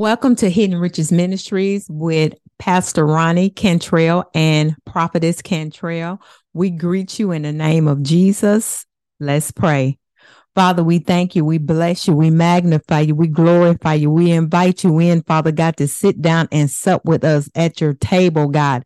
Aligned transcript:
Welcome 0.00 0.34
to 0.36 0.48
Hidden 0.48 0.78
Riches 0.78 1.12
Ministries 1.12 1.86
with 1.90 2.32
Pastor 2.58 3.04
Ronnie 3.04 3.50
Cantrell 3.50 4.30
and 4.34 4.74
Prophetess 4.86 5.42
Cantrell. 5.42 6.22
We 6.54 6.70
greet 6.70 7.18
you 7.18 7.32
in 7.32 7.42
the 7.42 7.52
name 7.52 7.86
of 7.86 8.02
Jesus. 8.02 8.86
Let's 9.18 9.50
pray. 9.50 9.98
Father, 10.54 10.82
we 10.82 11.00
thank 11.00 11.36
you. 11.36 11.44
We 11.44 11.58
bless 11.58 12.08
you. 12.08 12.14
We 12.14 12.30
magnify 12.30 13.00
you. 13.00 13.14
We 13.14 13.28
glorify 13.28 13.92
you. 13.92 14.10
We 14.10 14.30
invite 14.30 14.84
you 14.84 14.98
in, 15.00 15.22
Father 15.24 15.52
God, 15.52 15.76
to 15.76 15.86
sit 15.86 16.22
down 16.22 16.48
and 16.50 16.70
sup 16.70 17.04
with 17.04 17.22
us 17.22 17.50
at 17.54 17.82
your 17.82 17.92
table, 17.92 18.48
God. 18.48 18.84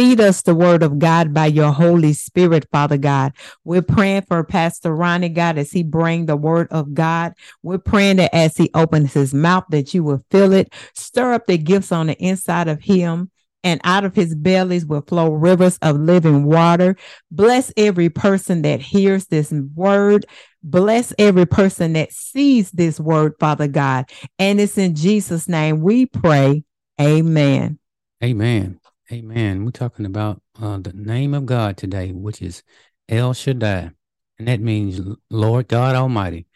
Feed 0.00 0.18
us 0.18 0.40
the 0.40 0.54
word 0.54 0.82
of 0.82 0.98
God 0.98 1.34
by 1.34 1.44
your 1.44 1.72
Holy 1.72 2.14
Spirit, 2.14 2.66
Father 2.72 2.96
God. 2.96 3.34
We're 3.64 3.82
praying 3.82 4.22
for 4.22 4.42
Pastor 4.42 4.96
Ronnie, 4.96 5.28
God, 5.28 5.58
as 5.58 5.70
he 5.70 5.82
bring 5.82 6.24
the 6.24 6.38
word 6.38 6.68
of 6.70 6.94
God. 6.94 7.34
We're 7.62 7.76
praying 7.76 8.16
that 8.16 8.34
as 8.34 8.56
he 8.56 8.70
opens 8.72 9.12
his 9.12 9.34
mouth, 9.34 9.64
that 9.68 9.92
you 9.92 10.02
will 10.02 10.24
fill 10.30 10.54
it, 10.54 10.72
stir 10.94 11.34
up 11.34 11.46
the 11.46 11.58
gifts 11.58 11.92
on 11.92 12.06
the 12.06 12.16
inside 12.16 12.66
of 12.66 12.80
him 12.80 13.30
and 13.62 13.78
out 13.84 14.06
of 14.06 14.14
his 14.14 14.34
bellies 14.34 14.86
will 14.86 15.02
flow 15.02 15.34
rivers 15.34 15.76
of 15.82 16.00
living 16.00 16.44
water. 16.44 16.96
Bless 17.30 17.70
every 17.76 18.08
person 18.08 18.62
that 18.62 18.80
hears 18.80 19.26
this 19.26 19.52
word. 19.52 20.24
Bless 20.62 21.12
every 21.18 21.44
person 21.44 21.92
that 21.92 22.10
sees 22.10 22.70
this 22.70 22.98
word, 22.98 23.34
Father 23.38 23.68
God. 23.68 24.10
And 24.38 24.62
it's 24.62 24.78
in 24.78 24.94
Jesus' 24.94 25.46
name 25.46 25.82
we 25.82 26.06
pray. 26.06 26.64
Amen. 26.98 27.78
Amen. 28.24 28.79
Amen. 29.12 29.64
We're 29.64 29.72
talking 29.72 30.06
about 30.06 30.40
uh, 30.62 30.78
the 30.78 30.92
name 30.92 31.34
of 31.34 31.44
God 31.44 31.76
today, 31.76 32.12
which 32.12 32.40
is 32.40 32.62
El 33.08 33.34
Shaddai, 33.34 33.90
and 34.38 34.46
that 34.46 34.60
means 34.60 35.00
Lord 35.28 35.66
God 35.66 35.96
Almighty. 35.96 36.46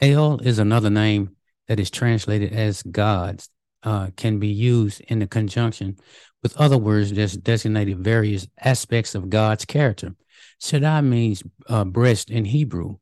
El 0.00 0.38
is 0.38 0.60
another 0.60 0.90
name 0.90 1.34
that 1.66 1.80
is 1.80 1.90
translated 1.90 2.52
as 2.52 2.84
God's, 2.84 3.48
uh, 3.82 4.10
can 4.16 4.38
be 4.38 4.46
used 4.46 5.00
in 5.00 5.18
the 5.18 5.26
conjunction 5.26 5.96
with 6.40 6.56
other 6.56 6.78
words 6.78 7.12
that 7.12 7.42
designated 7.42 7.98
various 7.98 8.46
aspects 8.60 9.16
of 9.16 9.28
God's 9.28 9.64
character. 9.64 10.14
Shaddai 10.60 11.00
means 11.00 11.42
uh, 11.68 11.84
breast 11.84 12.30
in 12.30 12.44
Hebrew. 12.44 12.98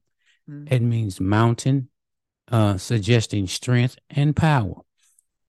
Mm-hmm. 0.48 0.72
It 0.72 0.81
means 0.81 1.20
mountain, 1.20 1.91
uh, 2.50 2.78
suggesting 2.78 3.47
strength 3.47 3.98
and 4.09 4.34
power. 4.34 4.77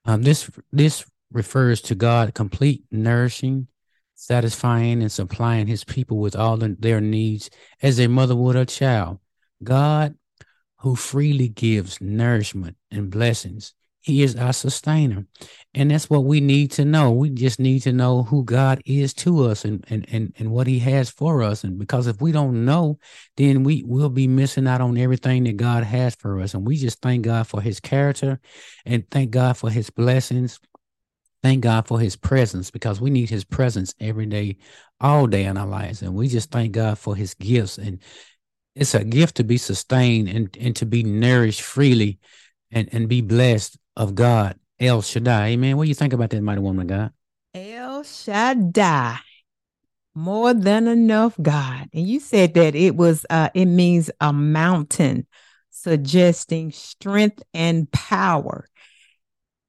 Um, 0.04 0.24
this 0.24 0.50
this 0.74 1.06
refers 1.32 1.82
to 1.82 1.96
God 1.96 2.34
complete 2.34 2.84
nourishing, 2.92 3.68
satisfying, 4.16 5.02
and 5.02 5.12
supplying 5.12 5.68
his 5.68 5.84
people 5.84 6.18
with 6.18 6.36
all 6.36 6.58
their 6.58 7.02
needs 7.02 7.50
as 7.82 8.00
a 8.00 8.08
mother 8.08 8.36
would 8.36 8.56
a 8.56 8.66
child. 8.66 9.20
God, 9.64 10.16
who 10.78 10.96
freely 10.96 11.48
gives 11.48 12.02
nourishment 12.02 12.76
and 12.90 13.12
blessings, 13.12 13.74
he 14.02 14.24
is 14.24 14.36
our 14.36 14.52
sustainer. 14.52 15.28
And 15.76 15.92
that's 15.92 16.10
what 16.10 16.24
we 16.24 16.42
need 16.42 16.72
to 16.72 16.86
know. 16.86 17.12
We 17.12 17.30
just 17.30 17.60
need 17.60 17.82
to 17.82 17.94
know 17.94 18.24
who 18.24 18.44
God 18.44 18.82
is 18.84 19.14
to 19.16 19.46
us 19.46 19.64
and, 19.64 19.86
and, 19.90 20.08
and, 20.12 20.34
and 20.40 20.52
what 20.52 20.66
he 20.66 20.80
has 20.80 21.12
for 21.12 21.44
us. 21.44 21.64
And 21.64 21.78
because 21.78 22.08
if 22.08 22.20
we 22.20 22.32
don't 22.32 22.66
know, 22.66 22.98
then 23.38 23.64
we 23.64 23.84
will 23.86 24.10
be 24.10 24.28
missing 24.28 24.68
out 24.68 24.82
on 24.82 24.98
everything 24.98 25.44
that 25.44 25.58
God 25.58 25.84
has 25.84 26.16
for 26.16 26.42
us. 26.42 26.56
And 26.56 26.66
we 26.66 26.78
just 26.78 27.00
thank 27.02 27.26
God 27.26 27.46
for 27.46 27.62
his 27.62 27.80
character 27.80 28.40
and 28.86 29.08
thank 29.12 29.30
God 29.30 29.56
for 29.56 29.70
his 29.70 29.92
blessings 29.92 30.60
thank 31.44 31.62
God 31.62 31.88
for 31.88 32.00
his 32.00 32.16
presence 32.16 32.72
because 32.72 33.02
we 33.02 33.10
need 33.10 33.30
his 33.30 33.44
presence 33.44 33.94
every 34.00 34.26
day, 34.26 34.58
all 35.00 35.28
day 35.28 35.46
in 35.46 35.58
our 35.58 35.68
lives. 35.68 36.02
And 36.02 36.14
we 36.14 36.28
just 36.28 36.52
thank 36.52 36.74
God 36.74 36.98
for 36.98 37.16
his 37.16 37.34
gifts. 37.34 37.78
And 37.78 38.00
it's 38.76 38.96
a 38.96 39.04
gift 39.04 39.36
to 39.38 39.44
be 39.44 39.58
sustained 39.58 40.30
and, 40.30 40.56
and 40.60 40.76
to 40.78 40.86
be 40.86 41.04
nourished 41.04 41.62
freely 41.62 42.20
and, 42.72 42.90
and 42.92 43.10
be 43.10 43.22
blessed 43.22 43.78
of 43.96 44.16
God. 44.16 44.58
El 44.80 45.02
Shaddai. 45.02 45.50
Amen. 45.50 45.78
What 45.78 45.84
do 45.84 45.90
you 45.90 45.96
think 45.96 46.14
about 46.14 46.32
that, 46.32 46.42
mighty 46.42 46.62
woman 46.62 46.82
of 46.82 46.88
God? 46.88 47.12
El 47.54 48.04
Shaddai. 48.04 49.18
More 50.16 50.54
than 50.54 50.88
enough, 50.88 51.36
God. 51.42 51.88
And 51.94 52.08
you 52.08 52.20
said 52.20 52.56
that 52.56 52.76
it 52.76 52.96
was 52.96 53.26
uh 53.30 53.50
it 53.54 53.66
means 53.66 54.10
a 54.20 54.34
mountain, 54.34 55.28
suggesting 55.70 56.72
strength 56.72 57.44
and 57.54 57.90
power. 57.92 58.68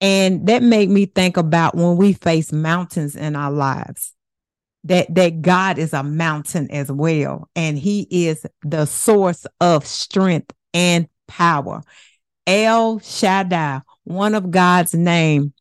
And 0.02 0.48
that 0.48 0.64
made 0.64 0.90
me 0.90 1.06
think 1.06 1.36
about 1.36 1.76
when 1.76 1.96
we 1.96 2.12
face 2.12 2.52
mountains 2.52 3.14
in 3.14 3.36
our 3.36 3.52
lives. 3.52 4.12
That 4.84 5.14
that 5.14 5.42
God 5.42 5.78
is 5.78 5.92
a 5.92 6.02
mountain 6.02 6.68
as 6.72 6.90
well. 6.90 7.48
And 7.54 7.78
he 7.78 8.08
is 8.10 8.44
the 8.62 8.84
source 8.84 9.46
of 9.60 9.86
strength 9.86 10.52
and 10.74 11.08
power. 11.28 11.82
El 12.48 12.98
Shaddai, 12.98 13.82
one 14.02 14.34
of 14.34 14.50
God's 14.50 14.92
name 14.92 15.52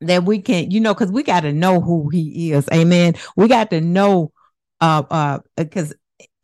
that 0.00 0.22
we 0.22 0.40
can, 0.40 0.70
you 0.70 0.80
know, 0.80 0.94
because 0.94 1.10
we 1.10 1.24
got 1.24 1.40
to 1.40 1.52
know 1.52 1.80
who 1.80 2.08
he 2.08 2.52
is. 2.52 2.68
Amen. 2.72 3.14
We 3.36 3.48
got 3.48 3.70
to 3.70 3.80
know 3.80 4.32
uh 4.80 5.02
uh 5.10 5.38
because 5.56 5.92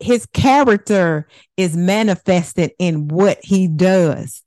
his 0.01 0.25
character 0.27 1.25
is 1.55 1.77
manifested 1.77 2.71
in 2.79 3.07
what 3.07 3.37
he 3.41 3.69
does 3.69 4.43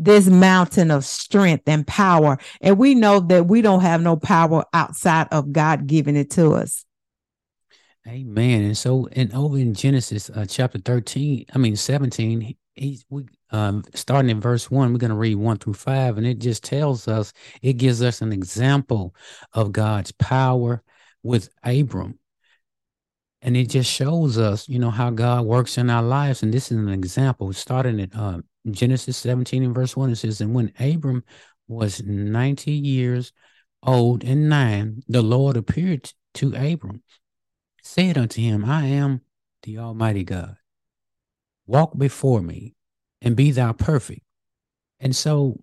this 0.00 0.28
mountain 0.28 0.90
of 0.90 1.04
strength 1.04 1.64
and 1.68 1.86
power. 1.86 2.38
And 2.60 2.78
we 2.78 2.94
know 2.94 3.20
that 3.20 3.46
we 3.46 3.60
don't 3.62 3.82
have 3.82 4.00
no 4.00 4.16
power 4.16 4.64
outside 4.72 5.28
of 5.30 5.52
God 5.52 5.86
giving 5.86 6.16
it 6.16 6.30
to 6.32 6.52
us. 6.54 6.84
Amen. 8.08 8.62
And 8.64 8.76
so, 8.76 9.08
and 9.12 9.32
over 9.34 9.58
in 9.58 9.74
Genesis 9.74 10.30
uh, 10.30 10.46
chapter 10.48 10.78
13, 10.78 11.44
I 11.54 11.58
mean 11.58 11.76
17, 11.76 12.56
he's 12.74 13.04
we 13.10 13.26
um 13.50 13.84
starting 13.94 14.30
in 14.30 14.40
verse 14.40 14.70
one, 14.70 14.92
we're 14.92 14.98
going 14.98 15.10
to 15.10 15.16
read 15.16 15.34
one 15.34 15.58
through 15.58 15.74
five, 15.74 16.16
and 16.16 16.26
it 16.26 16.38
just 16.38 16.64
tells 16.64 17.06
us, 17.06 17.34
it 17.60 17.74
gives 17.74 18.00
us 18.00 18.22
an 18.22 18.32
example 18.32 19.14
of 19.52 19.72
God's 19.72 20.12
power 20.12 20.82
with 21.22 21.50
Abram. 21.62 22.18
And 23.42 23.56
it 23.56 23.68
just 23.68 23.90
shows 23.90 24.38
us, 24.38 24.68
you 24.68 24.78
know, 24.78 24.90
how 24.90 25.10
God 25.10 25.46
works 25.46 25.78
in 25.78 25.88
our 25.88 26.02
lives. 26.02 26.42
And 26.42 26.52
this 26.52 26.70
is 26.70 26.78
an 26.78 26.90
example, 26.90 27.52
starting 27.52 28.00
at 28.00 28.14
uh, 28.14 28.40
Genesis 28.70 29.16
17 29.18 29.62
and 29.62 29.74
verse 29.74 29.96
1, 29.96 30.10
it 30.10 30.16
says, 30.16 30.40
And 30.40 30.54
when 30.54 30.72
Abram 30.78 31.24
was 31.68 32.02
90 32.02 32.72
years 32.72 33.32
old 33.82 34.24
and 34.24 34.48
nine, 34.48 35.02
the 35.08 35.22
Lord 35.22 35.56
appeared 35.56 36.12
to 36.34 36.54
Abram, 36.54 37.02
said 37.82 38.18
unto 38.18 38.40
him, 38.40 38.64
I 38.64 38.86
am 38.86 39.22
the 39.62 39.78
Almighty 39.78 40.24
God. 40.24 40.56
Walk 41.66 41.96
before 41.96 42.40
me 42.40 42.74
and 43.22 43.36
be 43.36 43.50
thou 43.50 43.72
perfect. 43.72 44.22
And 44.98 45.14
so 45.14 45.60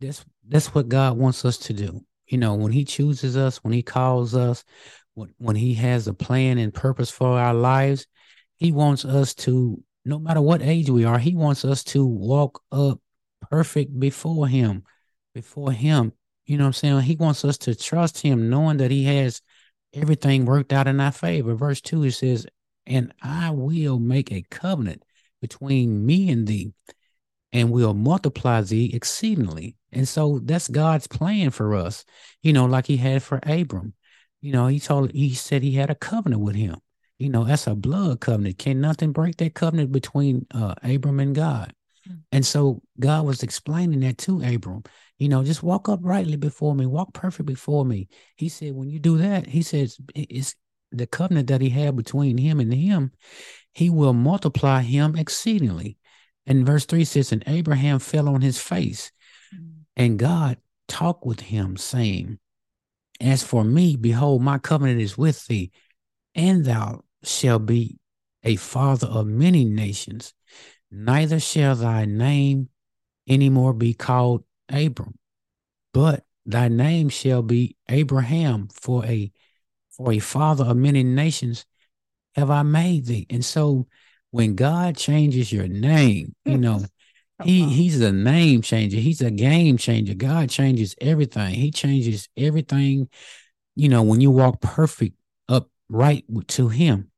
that's 0.00 0.24
that's 0.46 0.74
what 0.74 0.88
God 0.88 1.16
wants 1.16 1.44
us 1.44 1.56
to 1.58 1.72
do. 1.72 2.04
You 2.26 2.38
know, 2.38 2.54
when 2.54 2.72
He 2.72 2.84
chooses 2.84 3.36
us, 3.36 3.58
when 3.58 3.72
He 3.72 3.82
calls 3.82 4.34
us, 4.34 4.64
when, 5.14 5.32
when 5.38 5.56
He 5.56 5.74
has 5.74 6.06
a 6.08 6.14
plan 6.14 6.58
and 6.58 6.74
purpose 6.74 7.10
for 7.10 7.38
our 7.38 7.54
lives, 7.54 8.06
He 8.56 8.72
wants 8.72 9.04
us 9.04 9.34
to 9.34 9.82
no 10.04 10.18
matter 10.18 10.40
what 10.40 10.62
age 10.62 10.90
we 10.90 11.04
are, 11.04 11.18
he 11.18 11.34
wants 11.34 11.64
us 11.64 11.84
to 11.84 12.06
walk 12.06 12.62
up 12.72 13.00
perfect 13.50 13.98
before 13.98 14.48
him, 14.48 14.84
before 15.34 15.72
him. 15.72 16.12
You 16.46 16.56
know 16.56 16.64
what 16.64 16.68
I'm 16.68 16.72
saying? 16.74 17.00
He 17.02 17.16
wants 17.16 17.44
us 17.44 17.58
to 17.58 17.74
trust 17.74 18.20
him, 18.20 18.50
knowing 18.50 18.78
that 18.78 18.90
he 18.90 19.04
has 19.04 19.40
everything 19.92 20.44
worked 20.44 20.72
out 20.72 20.86
in 20.86 21.00
our 21.00 21.12
favor. 21.12 21.54
Verse 21.54 21.80
2, 21.80 22.04
it 22.04 22.12
says, 22.12 22.46
And 22.86 23.12
I 23.22 23.50
will 23.50 23.98
make 23.98 24.32
a 24.32 24.44
covenant 24.50 25.04
between 25.40 26.04
me 26.04 26.30
and 26.30 26.46
thee, 26.46 26.72
and 27.52 27.70
will 27.70 27.94
multiply 27.94 28.62
thee 28.62 28.90
exceedingly. 28.94 29.76
And 29.92 30.08
so 30.08 30.40
that's 30.42 30.68
God's 30.68 31.06
plan 31.06 31.50
for 31.50 31.74
us, 31.74 32.04
you 32.42 32.52
know, 32.52 32.66
like 32.66 32.86
he 32.86 32.96
had 32.96 33.22
for 33.22 33.40
Abram. 33.42 33.94
You 34.40 34.52
know, 34.52 34.66
he 34.68 34.80
told 34.80 35.12
he 35.12 35.34
said 35.34 35.62
he 35.62 35.72
had 35.72 35.90
a 35.90 35.94
covenant 35.94 36.42
with 36.42 36.56
him 36.56 36.80
you 37.20 37.28
know 37.28 37.44
that's 37.44 37.66
a 37.66 37.74
blood 37.74 38.20
covenant. 38.20 38.58
Can 38.58 38.80
nothing 38.80 39.12
break 39.12 39.36
that 39.36 39.54
covenant 39.54 39.92
between 39.92 40.46
uh, 40.52 40.74
abram 40.82 41.20
and 41.20 41.34
god? 41.34 41.74
Mm-hmm. 42.08 42.18
and 42.32 42.46
so 42.46 42.80
god 42.98 43.26
was 43.26 43.42
explaining 43.42 44.00
that 44.00 44.16
to 44.18 44.42
abram. 44.42 44.82
You 45.18 45.28
know 45.28 45.44
just 45.44 45.62
walk 45.62 45.88
uprightly 45.88 46.36
before 46.36 46.74
me 46.74 46.86
walk 46.86 47.12
perfect 47.12 47.46
before 47.46 47.84
me. 47.84 48.08
He 48.36 48.48
said 48.48 48.74
when 48.74 48.88
you 48.88 48.98
do 48.98 49.18
that 49.18 49.46
he 49.46 49.60
says 49.62 49.98
it's 50.14 50.54
the 50.92 51.06
covenant 51.06 51.48
that 51.48 51.60
he 51.60 51.68
had 51.68 51.94
between 51.96 52.38
him 52.38 52.58
and 52.58 52.72
him 52.72 53.12
he 53.72 53.90
will 53.90 54.14
multiply 54.14 54.80
him 54.80 55.14
exceedingly. 55.14 55.98
And 56.46 56.66
verse 56.66 56.86
3 56.86 57.04
says 57.04 57.32
and 57.32 57.44
abraham 57.46 57.98
fell 57.98 58.30
on 58.30 58.40
his 58.40 58.58
face 58.58 59.12
mm-hmm. 59.54 59.82
and 59.94 60.18
god 60.18 60.56
talked 60.88 61.26
with 61.26 61.40
him 61.40 61.76
saying 61.76 62.38
as 63.20 63.42
for 63.42 63.62
me 63.62 63.94
behold 63.94 64.42
my 64.42 64.56
covenant 64.56 65.02
is 65.02 65.18
with 65.18 65.46
thee 65.46 65.70
and 66.34 66.64
thou 66.64 67.04
shall 67.22 67.58
be 67.58 67.98
a 68.42 68.56
father 68.56 69.06
of 69.06 69.26
many 69.26 69.64
nations, 69.64 70.34
neither 70.90 71.40
shall 71.40 71.74
thy 71.74 72.04
name 72.04 72.68
any 73.28 73.50
more 73.50 73.72
be 73.72 73.94
called 73.94 74.44
Abram, 74.68 75.18
but 75.92 76.24
thy 76.46 76.68
name 76.68 77.08
shall 77.08 77.42
be 77.42 77.76
Abraham, 77.88 78.68
for 78.72 79.04
a 79.04 79.30
for 79.90 80.12
a 80.12 80.18
father 80.18 80.64
of 80.64 80.76
many 80.76 81.02
nations 81.04 81.66
have 82.34 82.50
I 82.50 82.62
made 82.62 83.06
thee. 83.06 83.26
And 83.28 83.44
so 83.44 83.86
when 84.30 84.54
God 84.54 84.96
changes 84.96 85.52
your 85.52 85.68
name, 85.68 86.34
you 86.44 86.56
know, 86.56 86.84
He 87.44 87.64
he's 87.68 88.00
a 88.00 88.12
name 88.12 88.62
changer. 88.62 88.98
He's 88.98 89.20
a 89.20 89.30
game 89.30 89.78
changer. 89.78 90.14
God 90.14 90.50
changes 90.50 90.94
everything. 91.00 91.54
He 91.54 91.70
changes 91.70 92.28
everything. 92.36 93.08
You 93.76 93.88
know, 93.88 94.02
when 94.02 94.20
you 94.20 94.30
walk 94.30 94.60
perfect 94.60 95.16
up 95.48 95.68
right 95.88 96.24
to 96.48 96.68
him, 96.68 97.09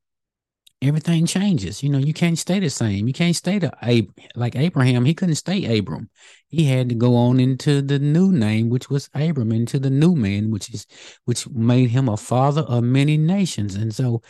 everything 0.82 1.24
changes. 1.26 1.82
You 1.82 1.88
know, 1.88 1.98
you 1.98 2.12
can't 2.12 2.38
stay 2.38 2.58
the 2.58 2.68
same. 2.68 3.06
You 3.06 3.14
can't 3.14 3.36
stay 3.36 3.58
the 3.58 3.72
Ab- 3.82 4.12
like 4.34 4.56
Abraham. 4.56 5.04
He 5.04 5.14
couldn't 5.14 5.36
stay 5.36 5.78
Abram. 5.78 6.10
He 6.48 6.64
had 6.64 6.88
to 6.88 6.94
go 6.94 7.14
on 7.16 7.40
into 7.40 7.80
the 7.80 7.98
new 7.98 8.32
name, 8.32 8.68
which 8.68 8.90
was 8.90 9.08
Abram, 9.14 9.52
into 9.52 9.78
the 9.78 9.90
new 9.90 10.14
man, 10.14 10.50
which 10.50 10.74
is 10.74 10.86
which 11.24 11.48
made 11.48 11.90
him 11.90 12.08
a 12.08 12.16
father 12.16 12.62
of 12.62 12.84
many 12.84 13.16
nations. 13.16 13.76
And 13.76 13.94
so 13.94 14.22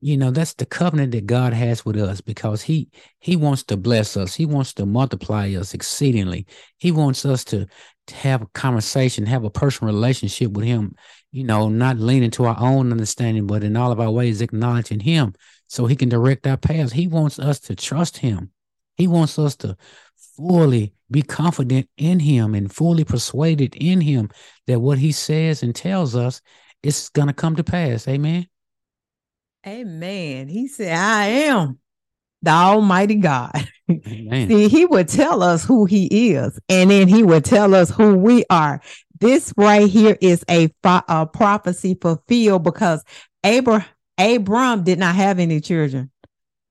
you 0.00 0.16
know 0.16 0.30
that's 0.30 0.52
the 0.54 0.66
covenant 0.66 1.12
that 1.12 1.24
god 1.24 1.54
has 1.54 1.84
with 1.84 1.96
us 1.96 2.20
because 2.20 2.60
he 2.60 2.88
he 3.18 3.34
wants 3.34 3.62
to 3.62 3.78
bless 3.78 4.14
us 4.16 4.34
he 4.34 4.44
wants 4.44 4.74
to 4.74 4.84
multiply 4.84 5.48
us 5.54 5.72
exceedingly 5.72 6.46
he 6.76 6.92
wants 6.92 7.24
us 7.24 7.42
to, 7.44 7.66
to 8.06 8.14
have 8.14 8.42
a 8.42 8.46
conversation 8.48 9.24
have 9.24 9.44
a 9.44 9.50
personal 9.50 9.92
relationship 9.92 10.52
with 10.52 10.66
him 10.66 10.94
you 11.32 11.44
know 11.44 11.70
not 11.70 11.98
leaning 11.98 12.30
to 12.30 12.44
our 12.44 12.56
own 12.60 12.92
understanding 12.92 13.46
but 13.46 13.64
in 13.64 13.74
all 13.74 13.90
of 13.90 13.98
our 13.98 14.10
ways 14.10 14.42
acknowledging 14.42 15.00
him 15.00 15.32
so 15.66 15.86
he 15.86 15.96
can 15.96 16.08
direct 16.08 16.46
our 16.46 16.56
paths 16.56 16.92
he 16.92 17.06
wants 17.06 17.38
us 17.38 17.58
to 17.60 17.74
trust 17.74 18.18
him 18.18 18.50
he 18.96 19.06
wants 19.06 19.38
us 19.38 19.56
to 19.56 19.76
fully 20.36 20.92
be 21.10 21.22
confident 21.22 21.88
in 21.96 22.18
him 22.18 22.54
and 22.54 22.72
fully 22.72 23.04
persuaded 23.04 23.74
in 23.76 24.00
him 24.00 24.28
that 24.66 24.80
what 24.80 24.98
he 24.98 25.12
says 25.12 25.62
and 25.62 25.74
tells 25.74 26.14
us 26.16 26.40
is 26.82 27.08
going 27.10 27.28
to 27.28 27.34
come 27.34 27.56
to 27.56 27.64
pass 27.64 28.06
amen 28.08 28.46
Amen. 29.66 30.46
He 30.48 30.68
said, 30.68 30.96
I 30.96 31.26
am 31.26 31.80
the 32.40 32.52
Almighty 32.52 33.16
God. 33.16 33.50
See, 33.88 34.68
he 34.68 34.86
would 34.86 35.08
tell 35.08 35.42
us 35.42 35.64
who 35.64 35.86
he 35.86 36.34
is, 36.34 36.58
and 36.68 36.90
then 36.90 37.08
he 37.08 37.24
would 37.24 37.44
tell 37.44 37.74
us 37.74 37.90
who 37.90 38.14
we 38.14 38.44
are. 38.48 38.80
This 39.18 39.52
right 39.56 39.88
here 39.88 40.16
is 40.20 40.44
a, 40.48 40.72
a 40.84 41.26
prophecy 41.26 41.96
fulfilled 42.00 42.62
because 42.62 43.02
Abraham, 43.42 43.88
Abram 44.18 44.84
did 44.84 44.98
not 44.98 45.14
have 45.14 45.38
any 45.38 45.60
children, 45.60 46.10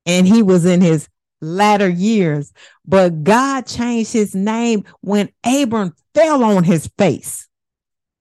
and 0.05 0.27
he 0.27 0.43
was 0.43 0.65
in 0.65 0.81
his 0.81 1.07
latter 1.41 1.89
years. 1.89 2.51
But 2.85 3.23
God 3.23 3.65
changed 3.67 4.13
his 4.13 4.35
name 4.35 4.85
when 5.01 5.29
Abram 5.43 5.95
fell 6.13 6.43
on 6.43 6.63
his 6.63 6.89
face. 6.97 7.47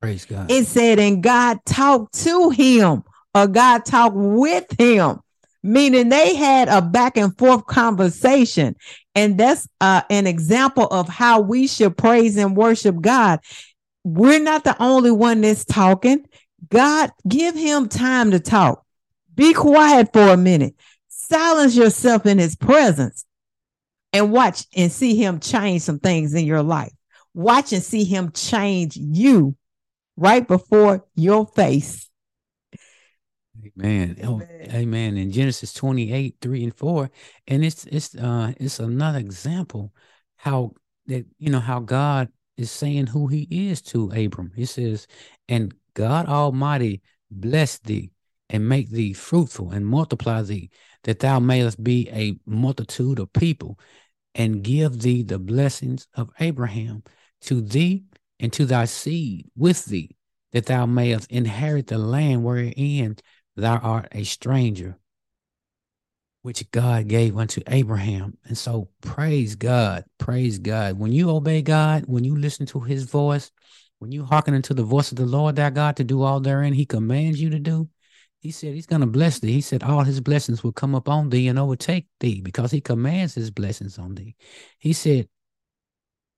Praise 0.00 0.24
God. 0.24 0.50
It 0.50 0.66
said, 0.66 0.98
and 0.98 1.22
God 1.22 1.58
talked 1.64 2.14
to 2.24 2.50
him 2.50 3.04
or 3.34 3.46
God 3.46 3.84
talked 3.84 4.16
with 4.16 4.66
him, 4.78 5.20
meaning 5.62 6.08
they 6.08 6.34
had 6.34 6.68
a 6.68 6.82
back 6.82 7.16
and 7.16 7.36
forth 7.38 7.66
conversation. 7.66 8.76
And 9.14 9.38
that's 9.38 9.66
uh, 9.80 10.02
an 10.10 10.26
example 10.26 10.86
of 10.88 11.08
how 11.08 11.40
we 11.40 11.66
should 11.66 11.96
praise 11.96 12.36
and 12.36 12.56
worship 12.56 13.00
God. 13.00 13.40
We're 14.04 14.40
not 14.40 14.64
the 14.64 14.80
only 14.82 15.10
one 15.10 15.40
that's 15.40 15.64
talking. 15.64 16.26
God, 16.68 17.10
give 17.26 17.54
him 17.54 17.88
time 17.88 18.30
to 18.32 18.40
talk. 18.40 18.83
Be 19.34 19.52
quiet 19.54 20.12
for 20.12 20.28
a 20.28 20.36
minute. 20.36 20.74
Silence 21.08 21.76
yourself 21.76 22.26
in 22.26 22.38
his 22.38 22.56
presence 22.56 23.24
and 24.12 24.30
watch 24.30 24.66
and 24.76 24.92
see 24.92 25.16
him 25.16 25.40
change 25.40 25.82
some 25.82 25.98
things 25.98 26.34
in 26.34 26.44
your 26.44 26.62
life. 26.62 26.92
Watch 27.34 27.72
and 27.72 27.82
see 27.82 28.04
him 28.04 28.30
change 28.32 28.96
you 28.96 29.56
right 30.16 30.46
before 30.46 31.04
your 31.16 31.46
face. 31.46 32.08
Amen. 33.76 34.18
Oh, 34.22 34.42
amen. 34.72 35.16
In 35.16 35.32
Genesis 35.32 35.72
28, 35.72 36.36
3 36.40 36.64
and 36.64 36.74
4. 36.74 37.10
And 37.48 37.64
it's 37.64 37.84
it's 37.86 38.14
uh 38.14 38.52
it's 38.58 38.78
another 38.78 39.18
example 39.18 39.92
how 40.36 40.72
that 41.06 41.24
you 41.38 41.50
know 41.50 41.60
how 41.60 41.80
God 41.80 42.28
is 42.56 42.70
saying 42.70 43.08
who 43.08 43.26
he 43.26 43.48
is 43.50 43.82
to 43.82 44.10
Abram. 44.10 44.52
He 44.54 44.66
says, 44.66 45.06
and 45.48 45.74
God 45.94 46.26
Almighty 46.26 47.02
bless 47.30 47.78
thee 47.78 48.10
and 48.50 48.68
make 48.68 48.90
thee 48.90 49.12
fruitful 49.12 49.70
and 49.70 49.86
multiply 49.86 50.42
thee, 50.42 50.70
that 51.04 51.18
thou 51.20 51.38
mayest 51.38 51.82
be 51.82 52.08
a 52.10 52.36
multitude 52.46 53.18
of 53.18 53.32
people, 53.32 53.78
and 54.34 54.62
give 54.62 55.00
thee 55.00 55.22
the 55.22 55.38
blessings 55.38 56.06
of 56.14 56.30
Abraham 56.40 57.02
to 57.42 57.60
thee 57.60 58.04
and 58.40 58.52
to 58.52 58.66
thy 58.66 58.84
seed 58.84 59.48
with 59.56 59.84
thee, 59.86 60.16
that 60.52 60.66
thou 60.66 60.86
mayest 60.86 61.30
inherit 61.30 61.86
the 61.86 61.98
land 61.98 62.44
wherein 62.44 63.16
thou 63.56 63.76
art 63.76 64.08
a 64.12 64.24
stranger, 64.24 64.98
which 66.42 66.70
God 66.70 67.08
gave 67.08 67.36
unto 67.38 67.62
Abraham. 67.68 68.36
And 68.44 68.58
so 68.58 68.88
praise 69.00 69.54
God, 69.54 70.04
praise 70.18 70.58
God. 70.58 70.98
When 70.98 71.12
you 71.12 71.30
obey 71.30 71.62
God, 71.62 72.04
when 72.06 72.24
you 72.24 72.36
listen 72.36 72.66
to 72.66 72.80
his 72.80 73.04
voice, 73.04 73.50
when 74.00 74.12
you 74.12 74.24
hearken 74.24 74.54
unto 74.54 74.74
the 74.74 74.82
voice 74.82 75.12
of 75.12 75.16
the 75.16 75.24
Lord 75.24 75.56
thy 75.56 75.70
God 75.70 75.96
to 75.96 76.04
do 76.04 76.22
all 76.22 76.40
therein 76.40 76.72
he 76.74 76.84
commands 76.84 77.40
you 77.40 77.50
to 77.50 77.58
do, 77.58 77.88
he 78.44 78.50
said 78.50 78.74
he's 78.74 78.84
going 78.84 79.00
to 79.00 79.06
bless 79.06 79.38
thee. 79.38 79.52
He 79.52 79.62
said 79.62 79.82
all 79.82 80.04
his 80.04 80.20
blessings 80.20 80.62
will 80.62 80.70
come 80.70 80.94
upon 80.94 81.30
thee 81.30 81.48
and 81.48 81.58
overtake 81.58 82.08
thee 82.20 82.42
because 82.42 82.70
he 82.70 82.82
commands 82.82 83.34
his 83.34 83.50
blessings 83.50 83.98
on 83.98 84.14
thee. 84.14 84.36
He 84.78 84.92
said, 84.92 85.28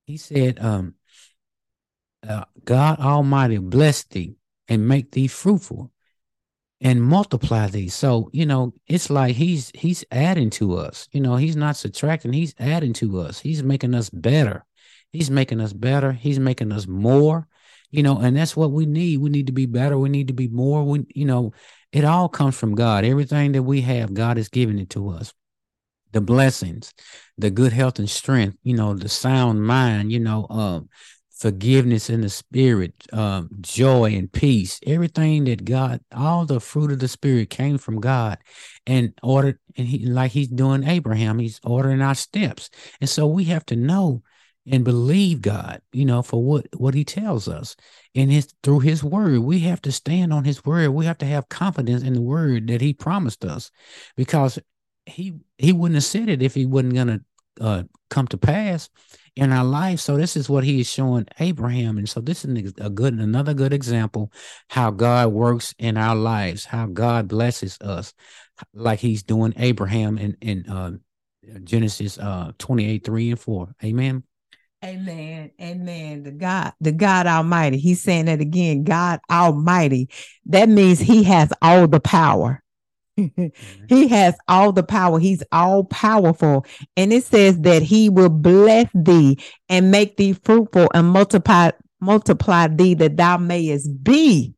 he 0.06 0.16
said, 0.16 0.60
um, 0.60 0.94
uh, 2.26 2.44
God 2.64 3.00
Almighty 3.00 3.58
bless 3.58 4.04
thee 4.04 4.36
and 4.68 4.86
make 4.86 5.10
thee 5.10 5.26
fruitful 5.26 5.90
and 6.80 7.02
multiply 7.02 7.66
thee. 7.66 7.88
So, 7.88 8.30
you 8.32 8.46
know, 8.46 8.72
it's 8.86 9.10
like 9.10 9.34
he's 9.34 9.72
he's 9.74 10.04
adding 10.12 10.50
to 10.50 10.76
us. 10.76 11.08
You 11.10 11.20
know, 11.20 11.34
he's 11.34 11.56
not 11.56 11.76
subtracting, 11.76 12.32
he's 12.32 12.54
adding 12.60 12.92
to 12.94 13.18
us. 13.18 13.40
He's 13.40 13.64
making 13.64 13.96
us 13.96 14.10
better. 14.10 14.64
He's 15.10 15.28
making 15.28 15.60
us 15.60 15.72
better. 15.72 16.12
He's 16.12 16.38
making 16.38 16.70
us 16.70 16.86
more. 16.86 17.48
You 17.90 18.02
know, 18.02 18.18
and 18.18 18.36
that's 18.36 18.56
what 18.56 18.72
we 18.72 18.86
need. 18.86 19.18
We 19.18 19.30
need 19.30 19.46
to 19.46 19.52
be 19.52 19.66
better. 19.66 19.98
We 19.98 20.08
need 20.08 20.28
to 20.28 20.34
be 20.34 20.48
more. 20.48 20.84
We, 20.84 21.04
you 21.14 21.24
know, 21.24 21.52
it 21.96 22.04
all 22.04 22.28
comes 22.28 22.54
from 22.54 22.74
God. 22.74 23.06
Everything 23.06 23.52
that 23.52 23.62
we 23.62 23.80
have, 23.80 24.12
God 24.12 24.36
is 24.36 24.50
giving 24.50 24.78
it 24.78 24.90
to 24.90 25.08
us. 25.08 25.32
The 26.12 26.20
blessings, 26.20 26.92
the 27.38 27.50
good 27.50 27.72
health 27.72 27.98
and 27.98 28.08
strength, 28.08 28.58
you 28.62 28.76
know, 28.76 28.92
the 28.92 29.08
sound 29.08 29.64
mind, 29.64 30.12
you 30.12 30.20
know, 30.20 30.46
um, 30.50 30.90
forgiveness 31.30 32.10
in 32.10 32.20
the 32.20 32.28
spirit, 32.28 32.92
um, 33.14 33.48
joy 33.62 34.14
and 34.14 34.30
peace, 34.30 34.78
everything 34.86 35.44
that 35.44 35.64
God, 35.64 36.02
all 36.14 36.44
the 36.44 36.60
fruit 36.60 36.92
of 36.92 36.98
the 36.98 37.08
spirit 37.08 37.48
came 37.48 37.78
from 37.78 37.98
God 37.98 38.36
and 38.86 39.14
ordered, 39.22 39.58
and 39.78 39.86
he, 39.86 40.04
like 40.04 40.32
he's 40.32 40.48
doing 40.48 40.84
Abraham, 40.84 41.38
he's 41.38 41.60
ordering 41.64 42.02
our 42.02 42.14
steps. 42.14 42.68
And 43.00 43.08
so 43.08 43.26
we 43.26 43.44
have 43.44 43.64
to 43.66 43.76
know 43.76 44.22
and 44.70 44.84
believe 44.84 45.42
God, 45.42 45.80
you 45.92 46.04
know, 46.04 46.22
for 46.22 46.42
what, 46.42 46.66
what 46.76 46.94
he 46.94 47.04
tells 47.04 47.48
us 47.48 47.76
in 48.14 48.30
his, 48.30 48.52
through 48.62 48.80
his 48.80 49.04
word. 49.04 49.38
We 49.40 49.60
have 49.60 49.80
to 49.82 49.92
stand 49.92 50.32
on 50.32 50.44
his 50.44 50.64
word. 50.64 50.90
We 50.90 51.06
have 51.06 51.18
to 51.18 51.26
have 51.26 51.48
confidence 51.48 52.02
in 52.02 52.14
the 52.14 52.20
word 52.20 52.66
that 52.68 52.80
he 52.80 52.92
promised 52.92 53.44
us 53.44 53.70
because 54.16 54.58
he, 55.06 55.34
he 55.58 55.72
wouldn't 55.72 55.96
have 55.96 56.04
said 56.04 56.28
it 56.28 56.42
if 56.42 56.54
he 56.54 56.66
wasn't 56.66 56.94
going 56.94 57.06
to 57.06 57.20
uh, 57.60 57.82
come 58.10 58.26
to 58.28 58.36
pass 58.36 58.88
in 59.36 59.52
our 59.52 59.64
life. 59.64 60.00
So 60.00 60.16
this 60.16 60.36
is 60.36 60.48
what 60.48 60.64
he 60.64 60.80
is 60.80 60.90
showing 60.90 61.26
Abraham. 61.38 61.98
And 61.98 62.08
so 62.08 62.20
this 62.20 62.44
is 62.44 62.74
a 62.78 62.90
good, 62.90 63.14
another 63.14 63.54
good 63.54 63.72
example 63.72 64.32
how 64.68 64.90
God 64.90 65.32
works 65.32 65.74
in 65.78 65.96
our 65.96 66.16
lives, 66.16 66.64
how 66.64 66.86
God 66.86 67.28
blesses 67.28 67.78
us 67.80 68.14
like 68.74 68.98
he's 68.98 69.22
doing 69.22 69.54
Abraham 69.56 70.18
in, 70.18 70.36
in 70.40 70.66
uh, 70.66 70.92
Genesis 71.62 72.18
uh, 72.18 72.52
28, 72.58 73.04
3 73.04 73.30
and 73.30 73.40
4. 73.40 73.74
Amen. 73.84 74.22
Amen. 74.84 75.50
Amen. 75.60 76.22
The 76.22 76.30
God, 76.30 76.72
the 76.80 76.92
God 76.92 77.26
Almighty. 77.26 77.78
He's 77.78 78.02
saying 78.02 78.26
that 78.26 78.40
again, 78.40 78.84
God 78.84 79.20
Almighty. 79.30 80.08
That 80.46 80.68
means 80.68 81.00
he 81.00 81.22
has 81.24 81.52
all 81.62 81.88
the 81.88 82.00
power. 82.00 82.62
he 83.16 84.08
has 84.08 84.36
all 84.46 84.72
the 84.72 84.82
power. 84.82 85.18
He's 85.18 85.42
all 85.50 85.84
powerful. 85.84 86.66
And 86.96 87.12
it 87.12 87.24
says 87.24 87.58
that 87.60 87.82
he 87.82 88.10
will 88.10 88.28
bless 88.28 88.88
thee 88.94 89.38
and 89.68 89.90
make 89.90 90.16
thee 90.18 90.34
fruitful 90.34 90.88
and 90.94 91.08
multiply 91.08 91.70
multiply 92.00 92.68
thee 92.68 92.94
that 92.94 93.16
thou 93.16 93.38
mayest 93.38 94.04
be. 94.04 94.54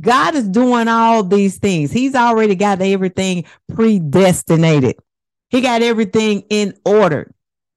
God 0.00 0.34
is 0.34 0.48
doing 0.48 0.88
all 0.88 1.22
these 1.22 1.58
things. 1.58 1.92
He's 1.92 2.14
already 2.14 2.54
got 2.54 2.80
everything 2.80 3.44
predestinated. 3.72 4.96
He 5.50 5.60
got 5.60 5.82
everything 5.82 6.42
in 6.50 6.74
order, 6.84 7.32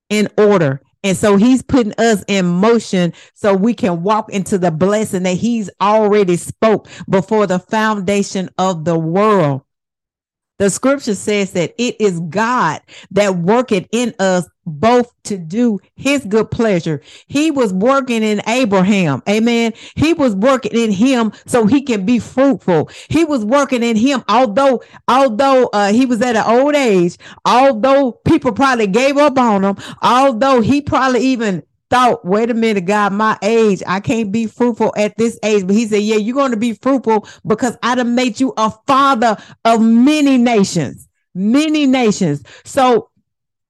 in 0.10 0.30
order. 0.38 0.82
And 1.08 1.16
so 1.16 1.38
he's 1.38 1.62
putting 1.62 1.94
us 1.98 2.22
in 2.28 2.46
motion 2.46 3.14
so 3.34 3.54
we 3.56 3.74
can 3.74 4.04
walk 4.04 4.30
into 4.30 4.58
the 4.58 4.72
blessing 4.72 5.24
that 5.24 5.38
he's 5.38 5.70
already 5.80 6.36
spoke 6.36 6.90
before 7.10 7.48
the 7.48 7.60
foundation 7.60 8.50
of 8.58 8.84
the 8.84 9.00
world. 9.00 9.62
The 10.60 10.70
scripture 10.70 11.16
says 11.16 11.54
that 11.54 11.74
it 11.78 12.02
is 12.02 12.20
God 12.20 12.82
that 13.12 13.38
worketh 13.38 13.88
in 13.94 14.16
us 14.20 14.50
both 14.68 15.12
to 15.24 15.38
do 15.38 15.80
his 15.96 16.26
good 16.26 16.52
pleasure. 16.52 17.02
He 17.28 17.50
was 17.50 17.74
working 17.74 18.22
in 18.22 18.42
Abraham. 18.48 19.24
Amen. 19.28 19.74
He 19.96 20.14
was 20.14 20.36
working 20.36 20.74
in 20.74 20.92
him 20.92 21.32
so 21.46 21.66
he 21.66 21.82
can 21.82 22.06
be 22.06 22.20
fruitful. 22.20 22.90
He 23.08 23.24
was 23.24 23.46
working 23.46 23.82
in 23.82 23.96
him, 23.96 24.24
although, 24.28 24.84
although 25.08 25.70
uh, 25.74 25.92
he 25.92 26.06
was 26.06 26.22
at 26.22 26.36
an 26.36 26.44
old 26.46 26.76
age, 26.76 27.18
although 27.46 28.12
people 28.26 28.52
probably 28.52 28.88
gave 28.88 29.18
up 29.18 29.38
on 29.38 29.64
him, 29.64 29.78
although 30.02 30.62
he 30.62 30.82
probably 30.82 31.22
even 31.22 31.64
thought, 31.90 32.26
wait 32.26 32.50
a 32.50 32.54
minute, 32.54 32.86
God, 32.86 33.14
my 33.14 33.38
age, 33.42 33.82
I 33.88 34.02
can't 34.02 34.32
be 34.32 34.48
fruitful 34.48 34.94
at 34.98 35.18
this 35.18 35.40
age. 35.44 35.66
But 35.66 35.76
he 35.76 35.86
said, 35.86 36.02
Yeah, 36.02 36.18
you're 36.18 36.36
going 36.36 36.52
to 36.52 36.58
be 36.58 36.74
fruitful 36.74 37.28
because 37.46 37.78
I 37.82 37.96
done 37.96 38.16
made 38.16 38.40
you 38.40 38.54
a 38.58 38.72
father 38.86 39.38
of 39.64 39.82
many 39.82 40.38
nations, 40.38 41.08
many 41.34 41.86
nations. 41.86 42.44
So 42.66 43.10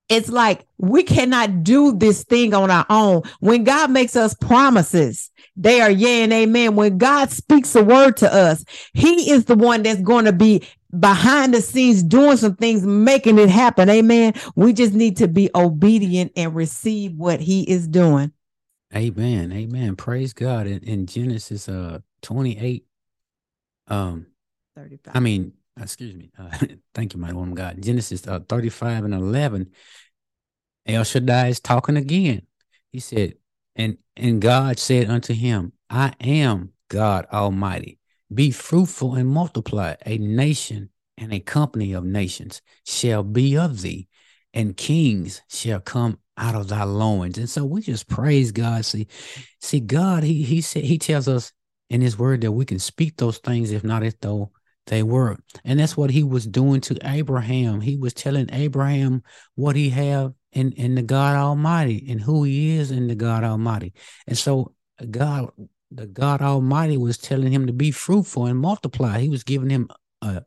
it's 0.09 0.29
like 0.29 0.65
we 0.77 1.03
cannot 1.03 1.63
do 1.63 1.93
this 1.93 2.23
thing 2.23 2.53
on 2.53 2.71
our 2.71 2.85
own. 2.89 3.23
When 3.39 3.63
God 3.63 3.91
makes 3.91 4.15
us 4.15 4.33
promises, 4.35 5.31
they 5.55 5.81
are 5.81 5.91
yea 5.91 6.23
and 6.23 6.31
amen. 6.31 6.75
When 6.75 6.97
God 6.97 7.31
speaks 7.31 7.75
a 7.75 7.83
word 7.83 8.17
to 8.17 8.33
us, 8.33 8.63
He 8.93 9.31
is 9.31 9.45
the 9.45 9.55
one 9.55 9.83
that's 9.83 10.01
going 10.01 10.25
to 10.25 10.33
be 10.33 10.63
behind 10.97 11.53
the 11.53 11.61
scenes 11.61 12.03
doing 12.03 12.37
some 12.37 12.55
things, 12.55 12.85
making 12.85 13.37
it 13.37 13.49
happen. 13.49 13.89
Amen. 13.89 14.33
We 14.55 14.73
just 14.73 14.93
need 14.93 15.17
to 15.17 15.27
be 15.27 15.49
obedient 15.53 16.31
and 16.35 16.55
receive 16.55 17.13
what 17.13 17.39
He 17.41 17.63
is 17.69 17.87
doing. 17.87 18.31
Amen. 18.95 19.51
Amen. 19.51 19.95
Praise 19.97 20.31
God. 20.31 20.67
In, 20.67 20.79
in 20.83 21.05
Genesis 21.05 21.67
uh 21.67 21.99
28, 22.21 22.85
um 23.87 24.27
35. 24.75 25.15
I 25.15 25.19
mean, 25.19 25.53
excuse 25.83 26.15
me. 26.15 26.31
Uh, 26.37 26.49
thank 26.93 27.13
you, 27.13 27.19
my 27.19 27.33
woman 27.33 27.55
God. 27.55 27.81
Genesis 27.81 28.27
uh, 28.27 28.39
35 28.47 29.05
and 29.05 29.13
11. 29.13 29.71
El 30.85 31.03
Shaddai 31.03 31.49
is 31.49 31.59
talking 31.59 31.97
again. 31.97 32.43
He 32.91 32.99
said, 32.99 33.35
and 33.75 33.97
and 34.15 34.41
God 34.41 34.79
said 34.79 35.09
unto 35.09 35.33
him, 35.33 35.73
I 35.89 36.13
am 36.21 36.71
God 36.89 37.27
Almighty. 37.31 37.99
Be 38.33 38.51
fruitful 38.51 39.15
and 39.15 39.29
multiply. 39.29 39.95
A 40.05 40.17
nation 40.17 40.89
and 41.17 41.33
a 41.33 41.39
company 41.39 41.93
of 41.93 42.03
nations 42.03 42.61
shall 42.85 43.23
be 43.23 43.57
of 43.57 43.81
thee, 43.81 44.07
and 44.53 44.77
kings 44.77 45.41
shall 45.49 45.79
come 45.79 46.19
out 46.37 46.55
of 46.55 46.67
thy 46.67 46.83
loins. 46.83 47.37
And 47.37 47.49
so 47.49 47.65
we 47.65 47.81
just 47.81 48.07
praise 48.07 48.51
God. 48.51 48.85
See, 48.85 49.07
see, 49.61 49.79
God, 49.79 50.23
He 50.23 50.43
He 50.43 50.61
said 50.61 50.83
He 50.83 50.97
tells 50.97 51.27
us 51.27 51.51
in 51.89 52.01
His 52.01 52.17
Word 52.17 52.41
that 52.41 52.51
we 52.51 52.65
can 52.65 52.79
speak 52.79 53.17
those 53.17 53.37
things, 53.39 53.71
if 53.71 53.83
not 53.83 54.03
as 54.03 54.15
though 54.21 54.51
they 54.87 55.03
were. 55.03 55.37
And 55.63 55.79
that's 55.79 55.95
what 55.95 56.09
He 56.09 56.23
was 56.23 56.45
doing 56.45 56.81
to 56.81 56.97
Abraham. 57.03 57.81
He 57.81 57.95
was 57.95 58.13
telling 58.13 58.49
Abraham 58.51 59.23
what 59.55 59.75
He 59.75 59.89
have 59.91 60.33
in, 60.57 60.71
in 60.71 60.95
the 60.95 61.03
God 61.03 61.35
Almighty 61.35 62.05
and 62.09 62.19
who 62.19 62.43
he 62.43 62.77
is 62.77 62.89
in 62.89 63.07
the 63.07 63.15
God 63.15 63.43
Almighty. 63.43 63.93
And 64.25 64.37
so 64.37 64.73
God, 65.11 65.49
the 65.91 66.07
God 66.07 66.41
Almighty 66.41 66.97
was 66.97 67.19
telling 67.19 67.51
him 67.51 67.67
to 67.67 67.73
be 67.73 67.91
fruitful 67.91 68.47
and 68.47 68.57
multiply. 68.57 69.19
He 69.19 69.29
was 69.29 69.43
giving 69.43 69.69
him 69.69 69.87
a 70.23 70.41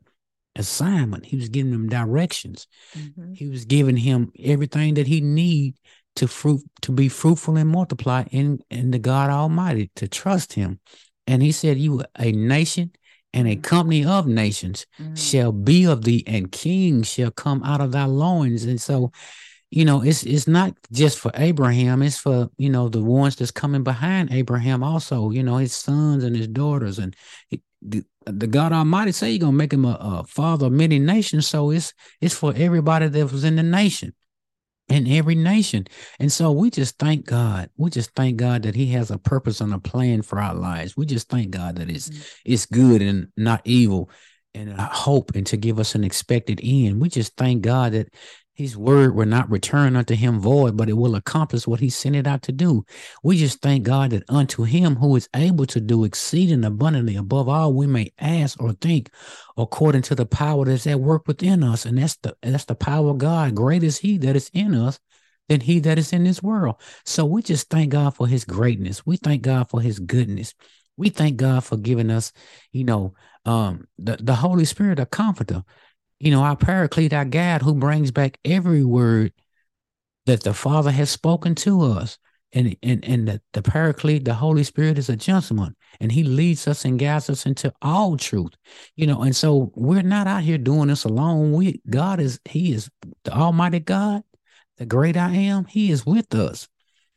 assignment. 0.55 1.25
He 1.25 1.37
was 1.37 1.47
giving 1.47 1.71
him 1.71 1.87
directions. 1.87 2.67
Mm-hmm. 2.93 3.33
He 3.33 3.47
was 3.47 3.63
giving 3.63 3.95
him 3.95 4.33
everything 4.37 4.95
that 4.95 5.07
he 5.07 5.21
need 5.21 5.75
to 6.17 6.27
fruit 6.27 6.61
to 6.81 6.91
be 6.91 7.07
fruitful 7.07 7.55
and 7.55 7.69
multiply 7.69 8.25
in 8.31 8.59
in 8.69 8.91
the 8.91 8.99
God 8.99 9.29
Almighty 9.29 9.91
to 9.95 10.09
trust 10.09 10.53
him. 10.53 10.81
And 11.25 11.41
he 11.41 11.53
said, 11.53 11.77
"You 11.77 12.03
a 12.19 12.33
nation 12.33 12.91
and 13.33 13.47
a 13.47 13.51
mm-hmm. 13.51 13.61
company 13.61 14.05
of 14.05 14.27
nations 14.27 14.85
mm-hmm. 14.99 15.15
shall 15.15 15.51
be 15.51 15.85
of 15.85 16.03
thee, 16.03 16.23
and 16.27 16.51
kings 16.51 17.09
shall 17.09 17.31
come 17.31 17.63
out 17.63 17.81
of 17.81 17.91
thy 17.91 18.05
loins." 18.05 18.63
And 18.63 18.79
so 18.79 19.11
you 19.71 19.85
know, 19.85 20.01
it's 20.03 20.23
it's 20.23 20.47
not 20.47 20.75
just 20.91 21.17
for 21.17 21.31
Abraham, 21.33 22.01
it's 22.01 22.17
for, 22.17 22.49
you 22.57 22.69
know, 22.69 22.89
the 22.89 23.01
ones 23.01 23.37
that's 23.37 23.51
coming 23.51 23.83
behind 23.83 24.31
Abraham 24.33 24.83
also, 24.83 25.31
you 25.31 25.41
know, 25.41 25.57
his 25.57 25.73
sons 25.73 26.25
and 26.25 26.35
his 26.35 26.49
daughters. 26.49 26.99
And 26.99 27.15
he, 27.47 27.61
the, 27.81 28.03
the, 28.25 28.47
God 28.47 28.73
Almighty 28.73 29.13
say 29.13 29.31
you're 29.31 29.39
gonna 29.39 29.53
make 29.53 29.71
him 29.71 29.85
a, 29.85 29.97
a, 29.99 30.23
father 30.25 30.65
of 30.65 30.73
many 30.73 30.99
nations. 30.99 31.47
So 31.47 31.71
it's 31.71 31.93
it's 32.19 32.35
for 32.35 32.53
everybody 32.53 33.07
that 33.07 33.31
was 33.31 33.45
in 33.45 33.55
the 33.55 33.63
nation. 33.63 34.13
In 34.91 35.07
every 35.07 35.35
nation. 35.35 35.85
And 36.19 36.31
so 36.31 36.51
we 36.51 36.69
just 36.69 36.97
thank 36.99 37.25
God. 37.25 37.69
We 37.77 37.89
just 37.89 38.13
thank 38.15 38.37
God 38.37 38.63
that 38.63 38.75
He 38.75 38.87
has 38.87 39.11
a 39.11 39.17
purpose 39.17 39.61
and 39.61 39.73
a 39.73 39.79
plan 39.79 40.21
for 40.21 40.39
our 40.39 40.53
lives. 40.53 40.97
We 40.97 41.05
just 41.05 41.29
thank 41.29 41.51
God 41.51 41.77
that 41.77 41.89
it's 41.89 42.09
mm-hmm. 42.09 42.21
it's 42.45 42.65
good 42.65 43.01
and 43.01 43.27
not 43.37 43.61
evil 43.65 44.09
and 44.53 44.73
hope 44.73 45.33
and 45.35 45.47
to 45.47 45.57
give 45.57 45.79
us 45.79 45.95
an 45.95 46.03
expected 46.03 46.59
end. 46.63 46.99
We 46.99 47.09
just 47.09 47.35
thank 47.37 47.61
God 47.61 47.93
that 47.93 48.13
his 48.61 48.77
word 48.77 49.15
will 49.15 49.25
not 49.25 49.49
return 49.49 49.95
unto 49.95 50.15
him 50.15 50.39
void, 50.39 50.77
but 50.77 50.87
it 50.87 50.93
will 50.93 51.15
accomplish 51.15 51.65
what 51.65 51.79
he 51.79 51.89
sent 51.89 52.15
it 52.15 52.27
out 52.27 52.43
to 52.43 52.51
do. 52.51 52.85
We 53.23 53.37
just 53.37 53.61
thank 53.61 53.83
God 53.83 54.11
that 54.11 54.23
unto 54.29 54.63
him 54.63 54.95
who 54.95 55.15
is 55.15 55.27
able 55.35 55.65
to 55.67 55.81
do 55.81 56.03
exceeding 56.03 56.63
abundantly 56.63 57.15
above 57.15 57.49
all 57.49 57.73
we 57.73 57.87
may 57.87 58.11
ask 58.19 58.61
or 58.61 58.73
think, 58.73 59.09
according 59.57 60.03
to 60.03 60.15
the 60.15 60.25
power 60.25 60.65
that's 60.65 60.87
at 60.87 60.99
work 60.99 61.27
within 61.27 61.63
us. 61.63 61.85
And 61.85 61.97
that's 61.97 62.17
the 62.17 62.35
that's 62.41 62.65
the 62.65 62.75
power 62.75 63.09
of 63.09 63.17
God. 63.17 63.55
Great 63.55 63.83
is 63.83 63.97
he 63.97 64.17
that 64.19 64.35
is 64.35 64.51
in 64.53 64.75
us 64.75 64.99
than 65.49 65.61
he 65.61 65.79
that 65.79 65.97
is 65.97 66.13
in 66.13 66.23
this 66.23 66.43
world. 66.43 66.75
So 67.03 67.25
we 67.25 67.41
just 67.41 67.69
thank 67.69 67.89
God 67.89 68.15
for 68.15 68.27
his 68.27 68.45
greatness. 68.45 69.05
We 69.05 69.17
thank 69.17 69.41
God 69.41 69.69
for 69.69 69.81
his 69.81 69.99
goodness. 69.99 70.53
We 70.97 71.09
thank 71.09 71.37
God 71.37 71.63
for 71.63 71.77
giving 71.77 72.11
us, 72.11 72.31
you 72.71 72.83
know, 72.83 73.15
um, 73.45 73.87
the, 73.97 74.17
the 74.21 74.35
Holy 74.35 74.65
Spirit, 74.65 74.99
a 74.99 75.05
comforter 75.05 75.63
you 76.21 76.31
know, 76.31 76.43
our 76.43 76.55
paraclete, 76.55 77.13
our 77.13 77.25
God, 77.25 77.61
who 77.61 77.73
brings 77.73 78.11
back 78.11 78.37
every 78.45 78.83
word 78.83 79.33
that 80.27 80.43
the 80.43 80.53
Father 80.53 80.91
has 80.91 81.09
spoken 81.09 81.55
to 81.55 81.81
us. 81.81 82.17
And, 82.53 82.75
and, 82.83 83.03
and 83.05 83.27
the, 83.27 83.41
the 83.53 83.61
paraclete, 83.61 84.25
the 84.25 84.33
Holy 84.33 84.65
Spirit 84.65 84.97
is 84.97 85.07
a 85.07 85.15
gentleman 85.15 85.73
and 86.01 86.11
he 86.11 86.23
leads 86.23 86.67
us 86.67 86.83
and 86.83 86.99
guides 86.99 87.29
us 87.29 87.45
into 87.45 87.73
all 87.81 88.17
truth, 88.17 88.51
you 88.97 89.07
know. 89.07 89.21
And 89.21 89.33
so 89.33 89.71
we're 89.73 90.01
not 90.01 90.27
out 90.27 90.43
here 90.43 90.57
doing 90.57 90.89
this 90.89 91.05
alone. 91.05 91.53
We, 91.53 91.81
God 91.89 92.19
is, 92.19 92.41
he 92.43 92.73
is 92.73 92.89
the 93.23 93.31
Almighty 93.31 93.79
God, 93.79 94.23
the 94.77 94.85
great 94.85 95.15
I 95.15 95.33
am. 95.33 95.63
He 95.63 95.91
is 95.91 96.05
with 96.05 96.35
us. 96.35 96.67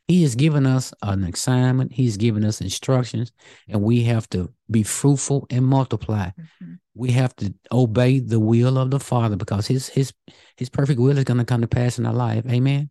He 0.06 0.22
has 0.22 0.34
given 0.34 0.66
us 0.66 0.92
an 1.02 1.24
assignment. 1.24 1.92
He's 1.92 2.16
given 2.16 2.44
us 2.44 2.60
instructions, 2.60 3.32
and 3.68 3.82
we 3.82 4.04
have 4.04 4.28
to 4.30 4.52
be 4.70 4.82
fruitful 4.82 5.46
and 5.50 5.64
multiply. 5.64 6.26
Mm-hmm. 6.28 6.74
We 6.94 7.10
have 7.12 7.34
to 7.36 7.52
obey 7.72 8.20
the 8.20 8.40
will 8.40 8.78
of 8.78 8.90
the 8.90 9.00
Father 9.00 9.36
because 9.36 9.66
His 9.66 9.88
His 9.88 10.12
His 10.56 10.68
perfect 10.68 11.00
will 11.00 11.18
is 11.18 11.24
going 11.24 11.38
to 11.38 11.44
come 11.44 11.60
to 11.60 11.68
pass 11.68 11.98
in 11.98 12.06
our 12.06 12.12
life. 12.12 12.44
Amen. 12.48 12.90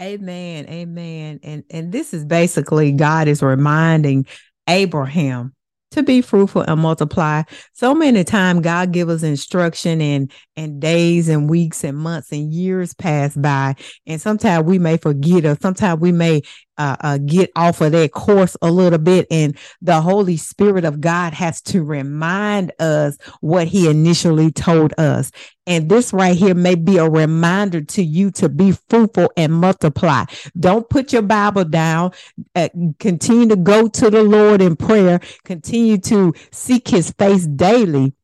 Amen. 0.00 0.66
Amen. 0.68 1.40
And 1.42 1.64
and 1.70 1.92
this 1.92 2.14
is 2.14 2.24
basically 2.24 2.92
God 2.92 3.28
is 3.28 3.42
reminding 3.42 4.26
Abraham 4.68 5.54
to 5.90 6.02
be 6.02 6.20
fruitful 6.20 6.62
and 6.62 6.80
multiply. 6.80 7.42
So 7.72 7.94
many 7.94 8.22
times 8.22 8.60
God 8.60 8.92
give 8.92 9.08
us 9.08 9.22
instruction 9.22 10.00
and 10.00 10.30
and 10.56 10.80
days 10.80 11.28
and 11.28 11.48
weeks 11.48 11.82
and 11.84 11.96
months 11.96 12.30
and 12.32 12.52
years 12.52 12.94
pass 12.94 13.34
by. 13.34 13.74
And 14.06 14.20
sometimes 14.20 14.66
we 14.66 14.78
may 14.78 14.98
forget 14.98 15.44
or 15.44 15.56
sometimes 15.60 16.00
we 16.00 16.12
may 16.12 16.42
uh, 16.78 16.96
uh, 17.00 17.18
get 17.18 17.50
off 17.56 17.80
of 17.80 17.92
that 17.92 18.12
course 18.12 18.56
a 18.62 18.70
little 18.70 18.98
bit. 18.98 19.26
And 19.30 19.56
the 19.82 20.00
Holy 20.00 20.36
Spirit 20.36 20.84
of 20.84 21.00
God 21.00 21.34
has 21.34 21.60
to 21.62 21.82
remind 21.82 22.72
us 22.78 23.18
what 23.40 23.68
he 23.68 23.88
initially 23.90 24.50
told 24.50 24.94
us. 24.98 25.30
And 25.66 25.90
this 25.90 26.14
right 26.14 26.36
here 26.36 26.54
may 26.54 26.76
be 26.76 26.96
a 26.96 27.08
reminder 27.08 27.82
to 27.82 28.02
you 28.02 28.30
to 28.32 28.48
be 28.48 28.72
fruitful 28.88 29.30
and 29.36 29.52
multiply. 29.52 30.24
Don't 30.58 30.88
put 30.88 31.12
your 31.12 31.22
Bible 31.22 31.64
down. 31.64 32.12
Uh, 32.54 32.70
continue 32.98 33.48
to 33.48 33.56
go 33.56 33.86
to 33.88 34.08
the 34.08 34.22
Lord 34.22 34.62
in 34.62 34.76
prayer. 34.76 35.20
Continue 35.44 35.98
to 35.98 36.32
seek 36.50 36.88
his 36.88 37.10
face 37.10 37.46
daily. 37.46 38.14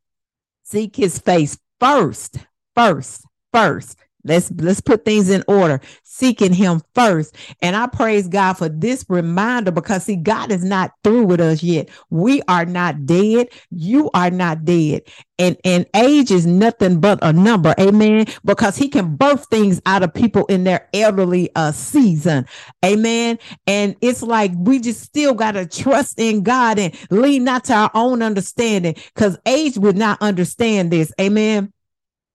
Seek 0.63 0.97
his 0.97 1.19
face 1.19 1.59
first, 1.79 2.39
first, 2.75 3.27
first. 3.53 4.04
Let's 4.25 4.51
let's 4.53 4.81
put 4.81 5.05
things 5.05 5.29
in 5.29 5.45
order, 5.47 5.81
seeking 6.03 6.55
him 6.55 6.81
first. 6.95 7.37
And 7.61 7.77
I 7.77 7.87
praise 7.87 8.27
God 8.27 8.55
for 8.55 8.69
this 8.69 9.05
reminder 9.09 9.71
because 9.71 10.05
see, 10.05 10.17
God 10.17 10.51
is 10.51 10.65
not 10.65 10.93
through 11.05 11.25
with 11.25 11.41
us 11.41 11.63
yet. 11.63 11.91
We 12.11 12.41
are 12.49 12.65
not 12.65 13.05
dead. 13.05 13.49
You 13.71 14.11
are 14.15 14.31
not 14.31 14.65
dead. 14.65 15.03
And 15.39 15.59
and 15.65 15.85
age 15.95 16.31
is 16.31 16.47
nothing 16.47 17.01
but 17.01 17.19
a 17.23 17.33
number, 17.33 17.75
amen. 17.79 18.27
Because 18.45 18.77
he 18.77 18.89
can 18.89 19.17
birth 19.17 19.47
things 19.51 19.83
out 19.85 20.03
of 20.03 20.15
people 20.15 20.47
in 20.47 20.65
their 20.65 20.89
elderly 20.95 21.51
uh 21.55 21.73
season. 21.73 22.47
Amen. 22.85 23.39
And 23.67 23.95
it's 24.01 24.23
like 24.23 24.53
we 24.57 24.81
just 24.81 25.03
still 25.03 25.35
gotta 25.35 25.67
trust 25.67 26.19
in 26.19 26.45
God 26.45 26.79
and 26.79 26.97
lean 27.11 27.45
not 27.45 27.65
to 27.65 27.75
our 27.75 27.91
own 27.95 28.23
understanding 28.23 28.95
because 29.15 29.37
age 29.45 29.77
would 29.77 29.99
not 29.99 30.23
understand 30.23 30.91
this. 30.91 31.13
Amen 31.21 31.74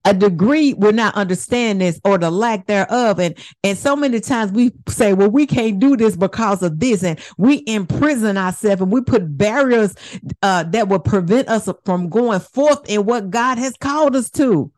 a 0.05 0.13
degree 0.13 0.73
will 0.73 0.93
not 0.93 1.15
understand 1.15 1.81
this 1.81 1.99
or 2.05 2.17
the 2.17 2.31
lack 2.31 2.67
thereof 2.67 3.19
and 3.19 3.35
and 3.63 3.77
so 3.77 3.95
many 3.95 4.19
times 4.19 4.51
we 4.51 4.71
say 4.87 5.13
well 5.13 5.29
we 5.29 5.45
can't 5.45 5.79
do 5.79 5.97
this 5.97 6.15
because 6.15 6.63
of 6.63 6.79
this 6.79 7.03
and 7.03 7.19
we 7.37 7.63
imprison 7.67 8.37
ourselves 8.37 8.81
and 8.81 8.91
we 8.91 9.01
put 9.01 9.37
barriers 9.37 9.93
uh, 10.41 10.63
that 10.63 10.87
will 10.87 10.99
prevent 10.99 11.47
us 11.49 11.69
from 11.85 12.09
going 12.09 12.39
forth 12.39 12.89
in 12.89 13.05
what 13.05 13.29
god 13.29 13.57
has 13.57 13.75
called 13.77 14.15
us 14.15 14.29
to 14.29 14.71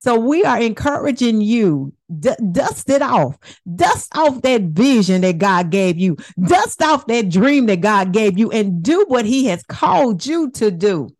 So 0.00 0.18
we 0.18 0.44
are 0.44 0.60
encouraging 0.60 1.42
you, 1.42 1.92
d- 2.20 2.30
dust 2.52 2.88
it 2.88 3.02
off. 3.02 3.36
Dust 3.76 4.16
off 4.16 4.42
that 4.42 4.62
vision 4.62 5.22
that 5.22 5.38
God 5.38 5.70
gave 5.70 5.98
you. 5.98 6.16
Dust 6.42 6.82
off 6.82 7.06
that 7.08 7.28
dream 7.28 7.66
that 7.66 7.82
God 7.82 8.12
gave 8.12 8.38
you 8.38 8.50
and 8.50 8.82
do 8.82 9.04
what 9.08 9.26
he 9.26 9.46
has 9.46 9.62
called 9.64 10.24
you 10.24 10.50
to 10.52 10.70
do. 10.70 11.10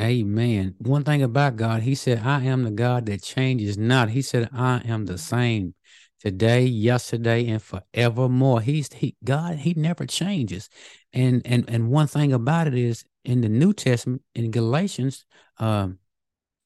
Amen. 0.00 0.76
One 0.78 1.02
thing 1.02 1.22
about 1.22 1.56
God, 1.56 1.82
he 1.82 1.94
said, 1.94 2.20
I 2.24 2.44
am 2.44 2.62
the 2.62 2.70
God 2.70 3.06
that 3.06 3.22
changes 3.22 3.76
not. 3.76 4.10
He 4.10 4.22
said, 4.22 4.48
I 4.52 4.80
am 4.84 5.06
the 5.06 5.18
same 5.18 5.74
today, 6.20 6.64
yesterday, 6.64 7.48
and 7.48 7.60
forevermore. 7.60 8.60
He's 8.60 8.92
he 8.92 9.16
God, 9.24 9.56
he 9.56 9.74
never 9.74 10.06
changes. 10.06 10.68
And 11.12 11.42
and 11.44 11.64
and 11.68 11.90
one 11.90 12.06
thing 12.06 12.32
about 12.32 12.68
it 12.68 12.74
is 12.74 13.04
in 13.24 13.40
the 13.40 13.48
New 13.48 13.72
Testament, 13.72 14.22
in 14.34 14.52
Galatians, 14.52 15.24
um, 15.58 15.98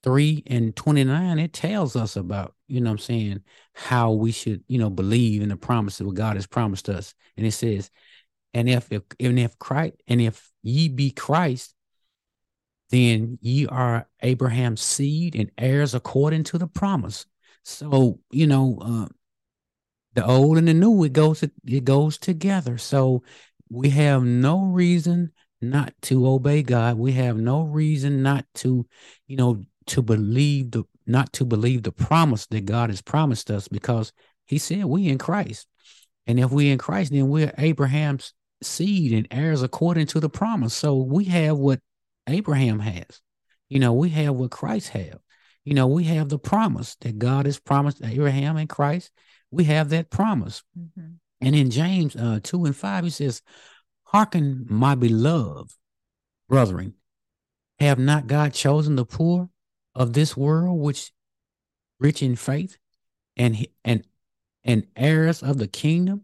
3 0.02 0.42
and 0.48 0.74
29, 0.74 1.38
it 1.38 1.52
tells 1.52 1.96
us 1.96 2.16
about, 2.16 2.54
you 2.66 2.80
know 2.80 2.90
I'm 2.90 2.98
saying, 2.98 3.40
how 3.72 4.12
we 4.12 4.32
should, 4.32 4.62
you 4.66 4.78
know, 4.78 4.90
believe 4.90 5.42
in 5.42 5.48
the 5.48 5.56
promises 5.56 6.04
what 6.04 6.16
God 6.16 6.36
has 6.36 6.46
promised 6.46 6.88
us. 6.88 7.14
And 7.36 7.46
it 7.46 7.52
says, 7.52 7.90
and 8.52 8.68
if, 8.68 8.90
if 8.90 9.02
and 9.18 9.38
if 9.38 9.58
Christ 9.58 9.94
and 10.06 10.20
if 10.20 10.50
ye 10.62 10.88
be 10.88 11.10
Christ, 11.10 11.74
then 12.92 13.38
ye 13.40 13.66
are 13.66 14.06
Abraham's 14.20 14.82
seed 14.82 15.34
and 15.34 15.50
heirs 15.56 15.94
according 15.94 16.44
to 16.44 16.58
the 16.58 16.66
promise. 16.66 17.24
So, 17.64 18.20
you 18.30 18.46
know, 18.46 18.78
uh, 18.82 19.08
the 20.14 20.26
old 20.26 20.58
and 20.58 20.68
the 20.68 20.74
new, 20.74 21.02
it 21.04 21.14
goes 21.14 21.42
it 21.42 21.84
goes 21.84 22.18
together. 22.18 22.76
So 22.76 23.24
we 23.70 23.88
have 23.90 24.22
no 24.22 24.64
reason 24.64 25.32
not 25.62 25.94
to 26.02 26.28
obey 26.28 26.62
God. 26.62 26.98
We 26.98 27.12
have 27.12 27.38
no 27.38 27.62
reason 27.62 28.22
not 28.22 28.44
to, 28.56 28.86
you 29.26 29.36
know, 29.36 29.64
to 29.86 30.02
believe 30.02 30.72
the 30.72 30.84
not 31.06 31.32
to 31.34 31.46
believe 31.46 31.84
the 31.84 31.92
promise 31.92 32.46
that 32.48 32.66
God 32.66 32.90
has 32.90 33.00
promised 33.00 33.50
us 33.50 33.68
because 33.68 34.12
he 34.44 34.58
said 34.58 34.84
we 34.84 35.08
in 35.08 35.16
Christ. 35.16 35.66
And 36.26 36.38
if 36.38 36.50
we 36.50 36.70
in 36.70 36.78
Christ, 36.78 37.10
then 37.12 37.28
we're 37.28 37.54
Abraham's 37.56 38.34
seed 38.62 39.12
and 39.12 39.26
heirs 39.30 39.62
according 39.62 40.06
to 40.08 40.20
the 40.20 40.28
promise. 40.28 40.74
So 40.74 40.96
we 40.96 41.24
have 41.24 41.56
what 41.56 41.80
Abraham 42.26 42.80
has. 42.80 43.20
You 43.68 43.78
know, 43.78 43.92
we 43.92 44.10
have 44.10 44.34
what 44.34 44.50
Christ 44.50 44.90
have. 44.90 45.18
You 45.64 45.74
know, 45.74 45.86
we 45.86 46.04
have 46.04 46.28
the 46.28 46.38
promise 46.38 46.96
that 47.00 47.18
God 47.18 47.46
has 47.46 47.58
promised 47.58 48.02
Abraham 48.04 48.56
and 48.56 48.68
Christ. 48.68 49.10
We 49.50 49.64
have 49.64 49.90
that 49.90 50.10
promise. 50.10 50.62
Mm-hmm. 50.78 51.12
And 51.40 51.56
in 51.56 51.70
James 51.70 52.16
uh, 52.16 52.40
2 52.42 52.64
and 52.66 52.76
5, 52.76 53.04
he 53.04 53.10
says, 53.10 53.42
Hearken, 54.04 54.66
my 54.68 54.94
beloved 54.94 55.72
brethren, 56.48 56.94
have 57.78 57.98
not 57.98 58.26
God 58.26 58.52
chosen 58.54 58.96
the 58.96 59.04
poor 59.04 59.48
of 59.94 60.12
this 60.12 60.36
world, 60.36 60.80
which 60.80 61.12
rich 61.98 62.22
in 62.22 62.36
faith 62.36 62.76
and 63.36 63.66
and 63.84 64.04
and 64.64 64.86
heirs 64.96 65.42
of 65.42 65.58
the 65.58 65.66
kingdom, 65.66 66.22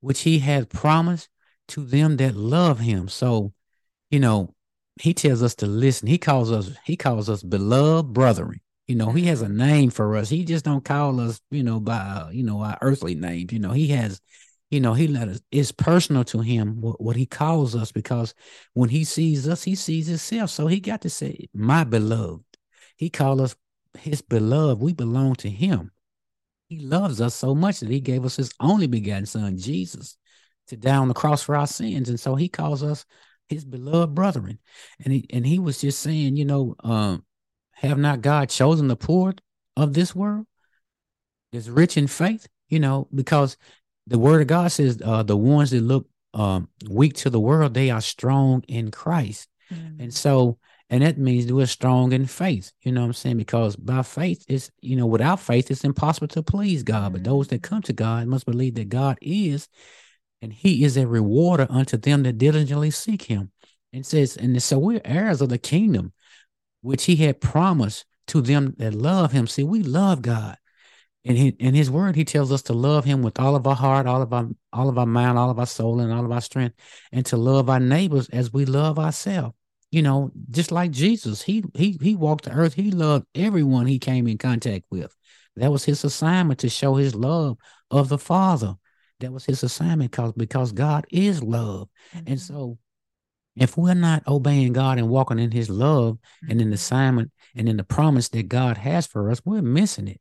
which 0.00 0.20
he 0.20 0.40
has 0.40 0.66
promised 0.66 1.28
to 1.68 1.84
them 1.84 2.16
that 2.18 2.36
love 2.36 2.80
him. 2.80 3.08
So, 3.08 3.52
you 4.10 4.20
know, 4.20 4.54
he 5.00 5.14
tells 5.14 5.42
us 5.42 5.54
to 5.56 5.66
listen. 5.66 6.08
He 6.08 6.18
calls 6.18 6.52
us, 6.52 6.70
he 6.84 6.96
calls 6.96 7.28
us 7.28 7.42
beloved 7.42 8.12
brethren. 8.12 8.60
You 8.86 8.96
know, 8.96 9.10
he 9.10 9.26
has 9.26 9.40
a 9.40 9.48
name 9.48 9.90
for 9.90 10.16
us. 10.16 10.28
He 10.28 10.44
just 10.44 10.64
don't 10.64 10.84
call 10.84 11.20
us, 11.20 11.40
you 11.50 11.62
know, 11.62 11.78
by 11.78 11.98
uh, 11.98 12.30
you 12.30 12.42
know 12.42 12.60
our 12.60 12.76
earthly 12.82 13.14
names. 13.14 13.52
You 13.52 13.60
know, 13.60 13.70
he 13.70 13.88
has, 13.88 14.20
you 14.70 14.80
know, 14.80 14.94
he 14.94 15.06
let 15.06 15.28
us. 15.28 15.40
It's 15.52 15.70
personal 15.70 16.24
to 16.24 16.40
him 16.40 16.80
what, 16.80 17.00
what 17.00 17.16
he 17.16 17.24
calls 17.24 17.76
us 17.76 17.92
because 17.92 18.34
when 18.74 18.88
he 18.88 19.04
sees 19.04 19.48
us, 19.48 19.62
he 19.62 19.76
sees 19.76 20.08
himself. 20.08 20.50
So 20.50 20.66
he 20.66 20.80
got 20.80 21.02
to 21.02 21.10
say, 21.10 21.48
"My 21.54 21.84
beloved." 21.84 22.44
He 22.96 23.08
called 23.08 23.40
us 23.40 23.54
his 23.98 24.20
beloved. 24.20 24.82
We 24.82 24.92
belong 24.92 25.36
to 25.36 25.48
him. 25.48 25.92
He 26.68 26.80
loves 26.80 27.20
us 27.20 27.34
so 27.34 27.54
much 27.54 27.80
that 27.80 27.88
he 27.88 28.00
gave 28.00 28.24
us 28.24 28.36
his 28.36 28.52
only 28.60 28.86
begotten 28.86 29.26
son, 29.26 29.56
Jesus, 29.56 30.16
to 30.66 30.76
die 30.76 30.96
on 30.96 31.08
the 31.08 31.14
cross 31.14 31.42
for 31.42 31.56
our 31.56 31.66
sins. 31.66 32.08
And 32.08 32.20
so 32.20 32.34
he 32.34 32.48
calls 32.48 32.82
us 32.82 33.06
his 33.50 33.64
beloved 33.64 34.14
brethren. 34.14 34.58
And 35.04 35.12
he 35.12 35.26
and 35.30 35.44
he 35.46 35.58
was 35.58 35.80
just 35.80 36.00
saying, 36.00 36.36
you 36.36 36.44
know, 36.44 36.76
um, 36.82 37.24
have 37.72 37.98
not 37.98 38.22
God 38.22 38.48
chosen 38.48 38.88
the 38.88 38.96
poor 38.96 39.34
of 39.76 39.92
this 39.92 40.14
world? 40.14 40.46
Is 41.52 41.68
rich 41.68 41.96
in 41.96 42.06
faith, 42.06 42.46
you 42.68 42.78
know, 42.78 43.08
because 43.12 43.56
the 44.06 44.18
word 44.18 44.40
of 44.40 44.46
God 44.46 44.70
says 44.70 45.02
uh, 45.04 45.24
the 45.24 45.36
ones 45.36 45.72
that 45.72 45.80
look 45.80 46.08
um, 46.32 46.68
weak 46.88 47.14
to 47.14 47.30
the 47.30 47.40
world, 47.40 47.74
they 47.74 47.90
are 47.90 48.00
strong 48.00 48.62
in 48.68 48.92
Christ. 48.92 49.48
Mm-hmm. 49.72 50.02
And 50.02 50.14
so 50.14 50.58
and 50.90 51.04
that 51.04 51.18
means 51.18 51.50
we're 51.52 51.66
strong 51.66 52.12
in 52.12 52.26
faith. 52.26 52.72
You 52.82 52.90
know 52.90 53.02
what 53.02 53.06
I'm 53.06 53.12
saying? 53.12 53.36
Because 53.36 53.76
by 53.76 54.02
faith, 54.02 54.44
it's, 54.48 54.72
you 54.80 54.96
know, 54.96 55.06
without 55.06 55.38
faith, 55.38 55.70
it's 55.70 55.84
impossible 55.84 56.26
to 56.28 56.42
please 56.42 56.82
God. 56.82 57.12
But 57.12 57.22
those 57.22 57.46
that 57.48 57.62
come 57.62 57.80
to 57.82 57.92
God 57.92 58.26
must 58.26 58.44
believe 58.44 58.74
that 58.74 58.88
God 58.88 59.16
is, 59.22 59.68
and 60.42 60.52
he 60.52 60.84
is 60.84 60.96
a 60.96 61.06
rewarder 61.06 61.66
unto 61.70 61.96
them 61.96 62.22
that 62.22 62.38
diligently 62.38 62.90
seek 62.90 63.22
him. 63.22 63.50
And 63.92 64.06
says, 64.06 64.36
and 64.36 64.62
so 64.62 64.78
we're 64.78 65.00
heirs 65.04 65.40
of 65.40 65.48
the 65.48 65.58
kingdom, 65.58 66.12
which 66.80 67.04
he 67.04 67.16
had 67.16 67.40
promised 67.40 68.04
to 68.28 68.40
them 68.40 68.74
that 68.78 68.94
love 68.94 69.32
him. 69.32 69.48
See, 69.48 69.64
we 69.64 69.82
love 69.82 70.22
God. 70.22 70.56
And 71.24 71.36
he, 71.36 71.48
in 71.48 71.74
his 71.74 71.90
word, 71.90 72.14
he 72.14 72.24
tells 72.24 72.52
us 72.52 72.62
to 72.62 72.72
love 72.72 73.04
him 73.04 73.20
with 73.22 73.40
all 73.40 73.56
of 73.56 73.66
our 73.66 73.74
heart, 73.74 74.06
all 74.06 74.22
of 74.22 74.32
our 74.32 74.48
all 74.72 74.88
of 74.88 74.96
our 74.96 75.06
mind, 75.06 75.36
all 75.36 75.50
of 75.50 75.58
our 75.58 75.66
soul, 75.66 76.00
and 76.00 76.12
all 76.12 76.24
of 76.24 76.30
our 76.30 76.40
strength, 76.40 76.76
and 77.10 77.26
to 77.26 77.36
love 77.36 77.68
our 77.68 77.80
neighbors 77.80 78.28
as 78.30 78.52
we 78.52 78.64
love 78.64 78.98
ourselves 78.98 79.54
you 79.90 80.02
know, 80.02 80.30
just 80.50 80.70
like 80.70 80.92
Jesus, 80.92 81.42
he 81.42 81.64
he 81.74 81.98
he 82.00 82.14
walked 82.14 82.44
the 82.44 82.52
earth. 82.52 82.74
He 82.74 82.90
loved 82.90 83.26
everyone 83.34 83.86
he 83.86 83.98
came 83.98 84.28
in 84.28 84.38
contact 84.38 84.84
with. 84.90 85.14
That 85.56 85.72
was 85.72 85.84
his 85.84 86.04
assignment 86.04 86.60
to 86.60 86.68
show 86.68 86.94
his 86.94 87.14
love 87.14 87.58
of 87.90 88.08
the 88.08 88.18
Father. 88.18 88.76
That 89.20 89.32
was 89.32 89.44
his 89.44 89.62
assignment 89.62 90.10
because 90.10 90.32
because 90.32 90.72
God 90.72 91.06
is 91.10 91.42
love. 91.42 91.88
Mm-hmm. 92.14 92.32
And 92.32 92.40
so 92.40 92.78
if 93.56 93.76
we're 93.76 93.94
not 93.94 94.26
obeying 94.26 94.72
God 94.72 94.98
and 94.98 95.08
walking 95.08 95.38
in 95.38 95.50
his 95.50 95.68
love 95.68 96.14
mm-hmm. 96.14 96.50
and 96.50 96.60
in 96.60 96.70
the 96.70 96.74
assignment 96.74 97.30
and 97.54 97.68
in 97.68 97.76
the 97.76 97.84
promise 97.84 98.28
that 98.30 98.48
God 98.48 98.78
has 98.78 99.06
for 99.06 99.30
us, 99.30 99.42
we're 99.44 99.62
missing 99.62 100.08
it. 100.08 100.20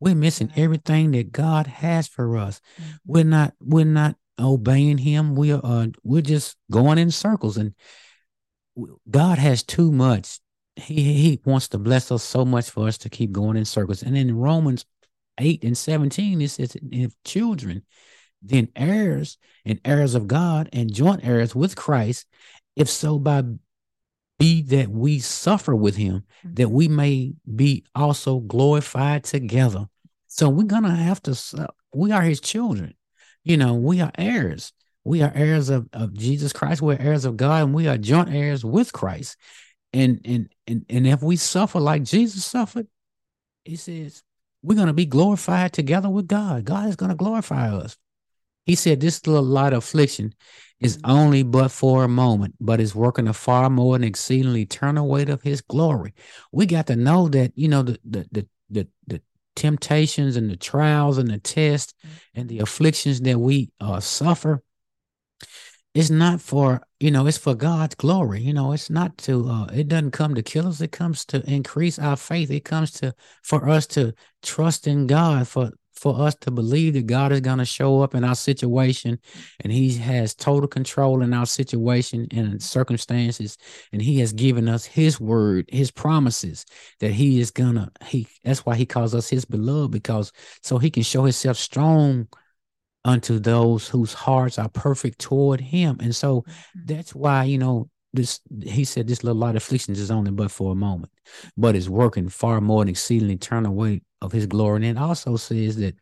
We're 0.00 0.14
missing 0.14 0.52
everything 0.56 1.10
that 1.12 1.32
God 1.32 1.66
has 1.66 2.06
for 2.08 2.36
us. 2.36 2.60
Mm-hmm. 2.80 2.90
We're 3.06 3.24
not 3.24 3.54
we're 3.60 3.84
not 3.84 4.16
obeying 4.38 4.98
him. 4.98 5.34
We 5.34 5.52
are 5.52 5.60
uh, 5.62 5.86
we're 6.02 6.22
just 6.22 6.56
going 6.70 6.98
in 6.98 7.10
circles 7.10 7.56
and 7.56 7.74
God 9.10 9.38
has 9.38 9.62
too 9.62 9.90
much. 9.90 10.40
He 10.76 11.14
he 11.14 11.40
wants 11.44 11.68
to 11.68 11.78
bless 11.78 12.12
us 12.12 12.22
so 12.22 12.44
much 12.44 12.70
for 12.70 12.86
us 12.86 12.98
to 12.98 13.10
keep 13.10 13.32
going 13.32 13.56
in 13.56 13.64
circles. 13.64 14.02
And 14.02 14.16
in 14.16 14.36
Romans 14.36 14.84
8 15.38 15.64
and 15.64 15.76
17, 15.76 16.40
it 16.40 16.48
says, 16.48 16.76
if 16.90 17.12
children, 17.24 17.82
then 18.42 18.68
heirs 18.76 19.38
and 19.64 19.80
heirs 19.84 20.14
of 20.14 20.28
God 20.28 20.68
and 20.72 20.92
joint 20.92 21.24
heirs 21.24 21.54
with 21.54 21.76
Christ, 21.76 22.26
if 22.76 22.88
so 22.88 23.18
by 23.18 23.42
be 24.38 24.62
that 24.62 24.88
we 24.88 25.18
suffer 25.18 25.74
with 25.74 25.96
him, 25.96 26.22
mm-hmm. 26.44 26.54
that 26.54 26.70
we 26.70 26.88
may 26.88 27.34
be 27.56 27.84
also 27.94 28.38
glorified 28.38 29.24
together. 29.24 29.88
So 30.28 30.48
we're 30.48 30.64
gonna 30.64 30.94
have 30.94 31.22
to 31.22 31.68
we 31.92 32.12
are 32.12 32.22
his 32.22 32.40
children. 32.40 32.94
You 33.44 33.56
know, 33.56 33.74
we 33.74 34.00
are 34.00 34.12
heirs. 34.16 34.72
We 35.04 35.22
are 35.22 35.32
heirs 35.34 35.70
of, 35.70 35.88
of 35.92 36.12
Jesus 36.12 36.52
Christ. 36.52 36.82
We're 36.82 37.00
heirs 37.00 37.24
of 37.24 37.36
God, 37.36 37.64
and 37.64 37.74
we 37.74 37.88
are 37.88 37.96
joint 37.96 38.32
heirs 38.32 38.64
with 38.64 38.92
Christ. 38.92 39.36
And 39.92 40.20
and 40.24 40.48
and 40.66 40.84
and 40.88 41.06
if 41.06 41.22
we 41.22 41.36
suffer 41.36 41.80
like 41.80 42.02
Jesus 42.02 42.44
suffered, 42.44 42.86
he 43.64 43.76
says 43.76 44.22
we're 44.62 44.74
going 44.74 44.88
to 44.88 44.92
be 44.92 45.06
glorified 45.06 45.72
together 45.72 46.10
with 46.10 46.26
God. 46.26 46.64
God 46.64 46.88
is 46.88 46.96
going 46.96 47.10
to 47.10 47.16
glorify 47.16 47.74
us. 47.74 47.96
He 48.68 48.74
said 48.74 49.00
this 49.00 49.26
little 49.26 49.42
light 49.42 49.72
of 49.72 49.78
affliction 49.78 50.34
is 50.78 50.98
mm-hmm. 50.98 51.10
only 51.10 51.42
but 51.42 51.70
for 51.70 52.04
a 52.04 52.08
moment, 52.08 52.54
but 52.60 52.80
is 52.80 52.94
working 52.94 53.26
a 53.26 53.32
far 53.32 53.70
more 53.70 53.96
and 53.96 54.04
exceedingly 54.04 54.60
eternal 54.60 55.08
weight 55.08 55.30
of 55.30 55.40
his 55.40 55.62
glory. 55.62 56.12
We 56.52 56.66
got 56.66 56.86
to 56.88 56.96
know 56.96 57.28
that, 57.28 57.52
you 57.56 57.68
know, 57.68 57.82
the 57.82 57.98
the 58.04 58.28
the 58.30 58.48
the, 58.68 58.88
the 59.06 59.22
temptations 59.56 60.36
and 60.36 60.50
the 60.50 60.56
trials 60.56 61.16
and 61.16 61.30
the 61.30 61.38
tests 61.38 61.94
and 62.34 62.46
the 62.46 62.58
afflictions 62.58 63.22
that 63.22 63.38
we 63.40 63.70
uh, 63.80 64.00
suffer 64.00 64.62
it's 65.94 66.10
not 66.10 66.40
for 66.40 66.80
you 67.00 67.10
know 67.10 67.26
it's 67.26 67.38
for 67.38 67.54
god's 67.54 67.94
glory 67.96 68.40
you 68.40 68.52
know 68.52 68.72
it's 68.72 68.90
not 68.90 69.16
to 69.18 69.48
uh 69.48 69.64
it 69.72 69.88
doesn't 69.88 70.12
come 70.12 70.34
to 70.34 70.42
kill 70.42 70.68
us 70.68 70.80
it 70.80 70.92
comes 70.92 71.24
to 71.24 71.42
increase 71.50 71.98
our 71.98 72.14
faith 72.14 72.50
it 72.50 72.64
comes 72.64 72.92
to 72.92 73.12
for 73.42 73.68
us 73.68 73.86
to 73.86 74.12
trust 74.42 74.86
in 74.86 75.06
god 75.08 75.48
for 75.48 75.72
for 75.98 76.20
us 76.20 76.34
to 76.36 76.50
believe 76.50 76.94
that 76.94 77.06
god 77.06 77.32
is 77.32 77.40
going 77.40 77.58
to 77.58 77.64
show 77.64 78.00
up 78.00 78.14
in 78.14 78.24
our 78.24 78.34
situation 78.34 79.18
and 79.60 79.72
he 79.72 79.92
has 79.94 80.34
total 80.34 80.68
control 80.68 81.22
in 81.22 81.34
our 81.34 81.46
situation 81.46 82.26
and 82.30 82.62
circumstances 82.62 83.58
and 83.92 84.00
he 84.00 84.20
has 84.20 84.32
given 84.32 84.68
us 84.68 84.84
his 84.84 85.20
word 85.20 85.64
his 85.68 85.90
promises 85.90 86.64
that 87.00 87.10
he 87.10 87.40
is 87.40 87.50
gonna 87.50 87.90
he 88.04 88.26
that's 88.44 88.64
why 88.64 88.74
he 88.74 88.86
calls 88.86 89.14
us 89.14 89.28
his 89.28 89.44
beloved 89.44 89.90
because 89.90 90.32
so 90.62 90.78
he 90.78 90.90
can 90.90 91.02
show 91.02 91.24
himself 91.24 91.56
strong 91.56 92.26
unto 93.04 93.38
those 93.38 93.88
whose 93.88 94.12
hearts 94.12 94.58
are 94.58 94.68
perfect 94.68 95.18
toward 95.18 95.60
him. 95.60 95.98
And 96.00 96.14
so 96.14 96.42
mm-hmm. 96.42 96.80
that's 96.84 97.14
why, 97.14 97.44
you 97.44 97.58
know, 97.58 97.88
this 98.12 98.40
he 98.62 98.84
said 98.84 99.06
this 99.06 99.22
little 99.22 99.38
light 99.38 99.56
afflictions 99.56 100.00
is 100.00 100.10
only 100.10 100.30
but 100.30 100.50
for 100.50 100.72
a 100.72 100.76
moment, 100.76 101.12
but 101.56 101.76
is 101.76 101.90
working 101.90 102.28
far 102.28 102.60
more 102.60 102.82
than 102.82 102.90
exceedingly 102.90 103.34
eternal 103.34 103.74
weight 103.74 104.02
of 104.22 104.32
his 104.32 104.46
glory. 104.46 104.76
And 104.76 104.84
it 104.84 105.00
also 105.00 105.36
says 105.36 105.76
that 105.76 105.94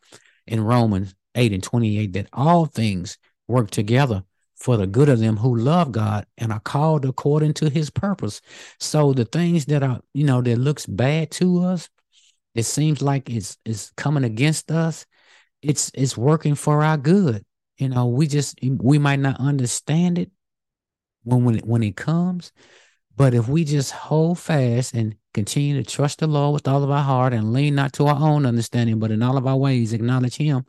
in 0.46 0.62
Romans 0.62 1.14
8 1.34 1.52
and 1.52 1.62
28 1.62 2.12
that 2.14 2.28
all 2.32 2.66
things 2.66 3.18
work 3.48 3.70
together 3.70 4.24
for 4.56 4.76
the 4.76 4.86
good 4.86 5.08
of 5.08 5.18
them 5.18 5.36
who 5.36 5.56
love 5.56 5.92
God 5.92 6.26
and 6.38 6.52
are 6.52 6.60
called 6.60 7.04
according 7.04 7.54
to 7.54 7.68
his 7.68 7.90
purpose. 7.90 8.40
So 8.80 9.12
the 9.12 9.24
things 9.24 9.66
that 9.66 9.82
are, 9.82 10.00
you 10.14 10.24
know, 10.24 10.40
that 10.40 10.56
looks 10.56 10.86
bad 10.86 11.30
to 11.32 11.62
us, 11.64 11.88
it 12.54 12.64
seems 12.64 13.02
like 13.02 13.28
it's 13.28 13.58
it's 13.66 13.90
coming 13.96 14.24
against 14.24 14.70
us. 14.70 15.04
It's 15.60 15.90
it's 15.94 16.16
working 16.16 16.54
for 16.54 16.82
our 16.82 16.96
good. 16.96 17.44
You 17.76 17.90
know, 17.90 18.06
we 18.06 18.26
just 18.26 18.58
we 18.62 18.98
might 18.98 19.18
not 19.18 19.38
understand 19.38 20.18
it 20.18 20.30
when 21.26 21.44
when 21.44 21.56
it, 21.56 21.66
when 21.66 21.82
it 21.82 21.96
comes, 21.96 22.52
but 23.16 23.34
if 23.34 23.48
we 23.48 23.64
just 23.64 23.92
hold 23.92 24.38
fast 24.38 24.94
and 24.94 25.16
continue 25.34 25.82
to 25.82 25.90
trust 25.90 26.20
the 26.20 26.26
Lord 26.26 26.54
with 26.54 26.68
all 26.68 26.82
of 26.82 26.90
our 26.90 27.02
heart 27.02 27.32
and 27.32 27.52
lean 27.52 27.74
not 27.74 27.92
to 27.94 28.06
our 28.06 28.18
own 28.18 28.46
understanding, 28.46 28.98
but 28.98 29.10
in 29.10 29.22
all 29.22 29.36
of 29.36 29.46
our 29.46 29.56
ways 29.56 29.92
acknowledge 29.92 30.36
Him, 30.36 30.64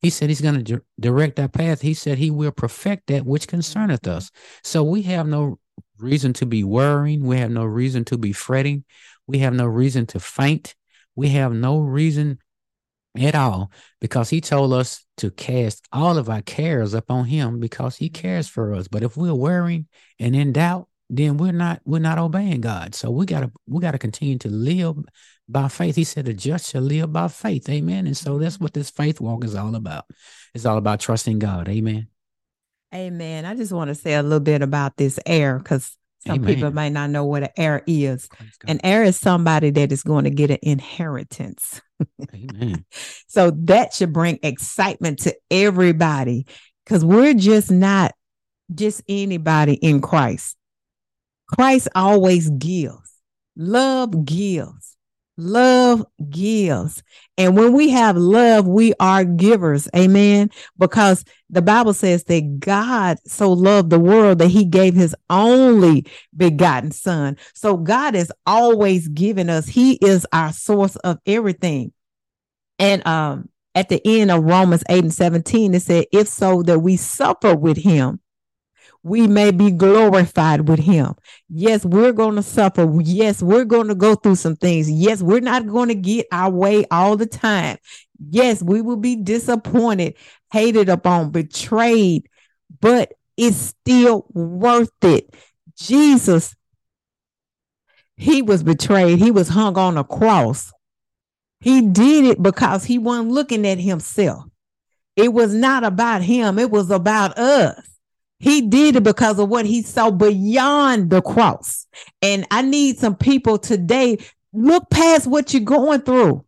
he 0.00 0.10
said 0.10 0.28
he's 0.28 0.40
going 0.40 0.64
to 0.64 0.82
direct 1.00 1.40
our 1.40 1.48
path. 1.48 1.80
He 1.80 1.94
said 1.94 2.18
he 2.18 2.30
will 2.30 2.52
perfect 2.52 3.08
that 3.08 3.26
which 3.26 3.48
concerneth 3.48 4.06
us. 4.06 4.30
So 4.62 4.84
we 4.84 5.02
have 5.02 5.26
no 5.26 5.58
reason 5.98 6.32
to 6.34 6.46
be 6.46 6.62
worrying. 6.62 7.24
We 7.24 7.38
have 7.38 7.50
no 7.50 7.64
reason 7.64 8.04
to 8.06 8.18
be 8.18 8.32
fretting. 8.32 8.84
We 9.26 9.38
have 9.40 9.54
no 9.54 9.66
reason 9.66 10.06
to 10.06 10.20
faint. 10.20 10.76
We 11.16 11.30
have 11.30 11.52
no 11.52 11.80
reason 11.80 12.38
at 13.18 13.34
all 13.34 13.70
because 14.00 14.30
he 14.30 14.40
told 14.40 14.72
us 14.72 15.04
to 15.18 15.30
cast 15.30 15.86
all 15.92 16.18
of 16.18 16.28
our 16.28 16.42
cares 16.42 16.94
upon 16.94 17.26
him 17.26 17.60
because 17.60 17.96
he 17.96 18.08
cares 18.08 18.48
for 18.48 18.74
us. 18.74 18.88
But 18.88 19.02
if 19.02 19.16
we're 19.16 19.34
worrying 19.34 19.86
and 20.18 20.34
in 20.34 20.52
doubt, 20.52 20.88
then 21.10 21.36
we're 21.38 21.52
not 21.52 21.80
we're 21.84 22.00
not 22.00 22.18
obeying 22.18 22.60
God. 22.60 22.94
So 22.94 23.10
we 23.10 23.26
gotta 23.26 23.50
we 23.66 23.80
gotta 23.80 23.98
continue 23.98 24.38
to 24.38 24.48
live 24.48 24.96
by 25.48 25.68
faith. 25.68 25.96
He 25.96 26.04
said, 26.04 26.26
the 26.26 26.34
just 26.34 26.70
shall 26.70 26.82
live 26.82 27.12
by 27.12 27.28
faith. 27.28 27.68
Amen. 27.68 28.06
And 28.06 28.16
so 28.16 28.38
that's 28.38 28.60
what 28.60 28.74
this 28.74 28.90
faith 28.90 29.20
walk 29.20 29.44
is 29.44 29.54
all 29.54 29.74
about. 29.74 30.04
It's 30.54 30.66
all 30.66 30.76
about 30.76 31.00
trusting 31.00 31.38
God. 31.38 31.68
Amen. 31.68 32.08
Amen. 32.94 33.44
I 33.44 33.54
just 33.54 33.72
want 33.72 33.88
to 33.88 33.94
say 33.94 34.14
a 34.14 34.22
little 34.22 34.40
bit 34.40 34.62
about 34.62 34.96
this 34.96 35.18
air 35.26 35.58
because 35.58 35.97
some 36.26 36.36
Amen. 36.36 36.54
people 36.54 36.70
might 36.72 36.92
not 36.92 37.10
know 37.10 37.24
what 37.24 37.44
an 37.44 37.50
heir 37.56 37.82
is. 37.86 38.28
An 38.66 38.80
heir 38.82 39.04
is 39.04 39.18
somebody 39.18 39.70
that 39.70 39.92
is 39.92 40.02
going 40.02 40.24
to 40.24 40.30
get 40.30 40.50
an 40.50 40.58
inheritance. 40.62 41.80
Amen. 42.34 42.84
so 43.28 43.50
that 43.64 43.94
should 43.94 44.12
bring 44.12 44.38
excitement 44.42 45.20
to 45.20 45.36
everybody 45.50 46.46
because 46.84 47.04
we're 47.04 47.34
just 47.34 47.70
not 47.70 48.14
just 48.74 49.02
anybody 49.08 49.74
in 49.74 50.00
Christ. 50.00 50.56
Christ 51.46 51.88
always 51.94 52.50
gives. 52.50 53.14
Love 53.56 54.24
gives. 54.24 54.96
Love 55.40 56.04
gives. 56.30 57.00
And 57.36 57.56
when 57.56 57.72
we 57.72 57.90
have 57.90 58.16
love, 58.16 58.66
we 58.66 58.92
are 58.98 59.24
givers. 59.24 59.88
Amen. 59.94 60.50
Because 60.76 61.24
the 61.48 61.62
Bible 61.62 61.94
says 61.94 62.24
that 62.24 62.58
God 62.58 63.18
so 63.24 63.52
loved 63.52 63.90
the 63.90 64.00
world 64.00 64.40
that 64.40 64.48
he 64.48 64.64
gave 64.64 64.94
his 64.94 65.14
only 65.30 66.04
begotten 66.36 66.90
son. 66.90 67.36
So 67.54 67.76
God 67.76 68.16
is 68.16 68.32
always 68.46 69.06
giving 69.06 69.48
us. 69.48 69.68
He 69.68 69.94
is 70.02 70.26
our 70.32 70.52
source 70.52 70.96
of 70.96 71.18
everything. 71.24 71.92
And 72.80 73.06
um 73.06 73.48
at 73.76 73.88
the 73.88 74.02
end 74.04 74.32
of 74.32 74.42
Romans 74.42 74.82
8 74.88 75.04
and 75.04 75.14
17, 75.14 75.72
it 75.72 75.82
said, 75.82 76.06
if 76.10 76.26
so 76.26 76.62
that 76.64 76.80
we 76.80 76.96
suffer 76.96 77.54
with 77.54 77.76
him, 77.76 78.18
we 79.02 79.26
may 79.26 79.50
be 79.50 79.70
glorified 79.70 80.68
with 80.68 80.80
him. 80.80 81.14
Yes, 81.48 81.84
we're 81.84 82.12
going 82.12 82.36
to 82.36 82.42
suffer. 82.42 82.88
Yes, 83.00 83.42
we're 83.42 83.64
going 83.64 83.88
to 83.88 83.94
go 83.94 84.14
through 84.14 84.36
some 84.36 84.56
things. 84.56 84.90
Yes, 84.90 85.22
we're 85.22 85.40
not 85.40 85.66
going 85.66 85.88
to 85.88 85.94
get 85.94 86.26
our 86.32 86.50
way 86.50 86.84
all 86.90 87.16
the 87.16 87.26
time. 87.26 87.78
Yes, 88.30 88.62
we 88.62 88.82
will 88.82 88.96
be 88.96 89.16
disappointed, 89.16 90.14
hated 90.52 90.88
upon, 90.88 91.30
betrayed, 91.30 92.28
but 92.80 93.12
it's 93.36 93.56
still 93.56 94.26
worth 94.32 94.90
it. 95.02 95.32
Jesus, 95.76 96.56
he 98.16 98.42
was 98.42 98.64
betrayed. 98.64 99.20
He 99.20 99.30
was 99.30 99.48
hung 99.48 99.78
on 99.78 99.96
a 99.96 100.04
cross. 100.04 100.72
He 101.60 101.82
did 101.82 102.24
it 102.24 102.42
because 102.42 102.84
he 102.84 102.98
wasn't 102.98 103.30
looking 103.30 103.66
at 103.66 103.78
himself. 103.78 104.44
It 105.16 105.32
was 105.32 105.54
not 105.54 105.82
about 105.84 106.22
him, 106.22 106.58
it 106.58 106.70
was 106.70 106.90
about 106.90 107.36
us. 107.38 107.97
He 108.38 108.62
did 108.62 108.96
it 108.96 109.02
because 109.02 109.38
of 109.38 109.48
what 109.48 109.66
he 109.66 109.82
saw 109.82 110.10
beyond 110.10 111.10
the 111.10 111.20
cross. 111.22 111.86
And 112.22 112.46
I 112.50 112.62
need 112.62 112.98
some 112.98 113.16
people 113.16 113.58
today 113.58 114.18
look 114.52 114.90
past 114.90 115.26
what 115.26 115.52
you're 115.52 115.62
going 115.62 116.02
through. 116.02 116.44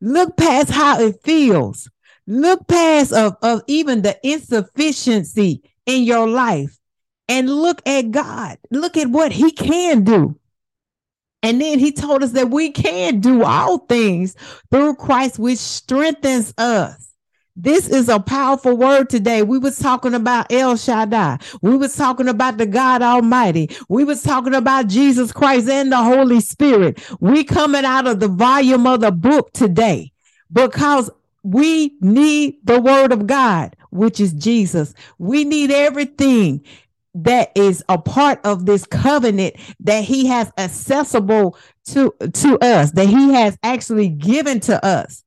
Look 0.00 0.36
past 0.36 0.70
how 0.70 1.00
it 1.00 1.22
feels. 1.22 1.88
Look 2.26 2.66
past 2.66 3.12
of, 3.12 3.36
of 3.42 3.62
even 3.66 4.02
the 4.02 4.18
insufficiency 4.22 5.62
in 5.86 6.04
your 6.04 6.28
life 6.28 6.78
and 7.28 7.48
look 7.48 7.80
at 7.86 8.10
God. 8.10 8.58
Look 8.70 8.96
at 8.96 9.08
what 9.08 9.32
he 9.32 9.52
can 9.52 10.04
do. 10.04 10.36
And 11.42 11.60
then 11.60 11.78
he 11.78 11.92
told 11.92 12.22
us 12.22 12.32
that 12.32 12.50
we 12.50 12.70
can 12.70 13.20
do 13.20 13.44
all 13.44 13.78
things 13.78 14.34
through 14.70 14.96
Christ, 14.96 15.38
which 15.38 15.58
strengthens 15.58 16.52
us. 16.58 17.09
This 17.62 17.90
is 17.90 18.08
a 18.08 18.18
powerful 18.18 18.74
word 18.74 19.10
today. 19.10 19.42
We 19.42 19.58
was 19.58 19.78
talking 19.78 20.14
about 20.14 20.50
El 20.50 20.78
Shaddai. 20.78 21.40
We 21.60 21.76
was 21.76 21.94
talking 21.94 22.26
about 22.26 22.56
the 22.56 22.64
God 22.64 23.02
Almighty. 23.02 23.68
We 23.90 24.02
was 24.02 24.22
talking 24.22 24.54
about 24.54 24.86
Jesus 24.86 25.30
Christ 25.30 25.68
and 25.68 25.92
the 25.92 25.98
Holy 25.98 26.40
Spirit. 26.40 26.98
We 27.20 27.44
coming 27.44 27.84
out 27.84 28.06
of 28.06 28.18
the 28.18 28.28
volume 28.28 28.86
of 28.86 29.00
the 29.00 29.12
book 29.12 29.52
today 29.52 30.10
because 30.50 31.10
we 31.42 31.96
need 32.00 32.56
the 32.64 32.80
word 32.80 33.12
of 33.12 33.26
God, 33.26 33.76
which 33.90 34.20
is 34.20 34.32
Jesus. 34.32 34.94
We 35.18 35.44
need 35.44 35.70
everything 35.70 36.64
that 37.14 37.52
is 37.54 37.84
a 37.90 37.98
part 37.98 38.40
of 38.42 38.64
this 38.64 38.86
covenant 38.86 39.56
that 39.80 40.02
he 40.02 40.24
has 40.28 40.50
accessible 40.56 41.58
to 41.88 42.14
to 42.32 42.58
us 42.60 42.92
that 42.92 43.08
he 43.08 43.34
has 43.34 43.58
actually 43.62 44.08
given 44.08 44.60
to 44.60 44.82
us 44.82 45.24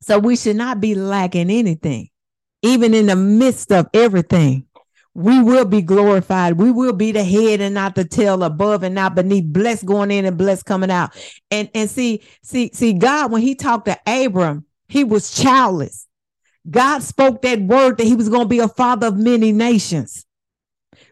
so 0.00 0.18
we 0.18 0.36
should 0.36 0.56
not 0.56 0.80
be 0.80 0.94
lacking 0.94 1.50
anything, 1.50 2.08
even 2.62 2.94
in 2.94 3.06
the 3.06 3.16
midst 3.16 3.72
of 3.72 3.88
everything. 3.94 4.66
We 5.14 5.42
will 5.42 5.64
be 5.64 5.80
glorified. 5.80 6.58
We 6.58 6.70
will 6.70 6.92
be 6.92 7.10
the 7.10 7.24
head 7.24 7.62
and 7.62 7.74
not 7.74 7.94
the 7.94 8.04
tail, 8.04 8.42
above 8.42 8.82
and 8.82 8.94
not 8.94 9.14
beneath, 9.14 9.46
blessed 9.46 9.86
going 9.86 10.10
in 10.10 10.26
and 10.26 10.36
blessed 10.36 10.66
coming 10.66 10.90
out. 10.90 11.16
And 11.50 11.70
and 11.74 11.88
see, 11.88 12.22
see, 12.42 12.70
see, 12.74 12.92
God, 12.92 13.32
when 13.32 13.40
he 13.40 13.54
talked 13.54 13.86
to 13.86 13.98
Abram, 14.06 14.66
he 14.88 15.04
was 15.04 15.30
childless. 15.34 16.06
God 16.68 17.02
spoke 17.02 17.42
that 17.42 17.60
word 17.60 17.98
that 17.98 18.06
he 18.06 18.14
was 18.14 18.28
going 18.28 18.44
to 18.44 18.48
be 18.48 18.58
a 18.58 18.68
father 18.68 19.06
of 19.06 19.16
many 19.16 19.52
nations. 19.52 20.26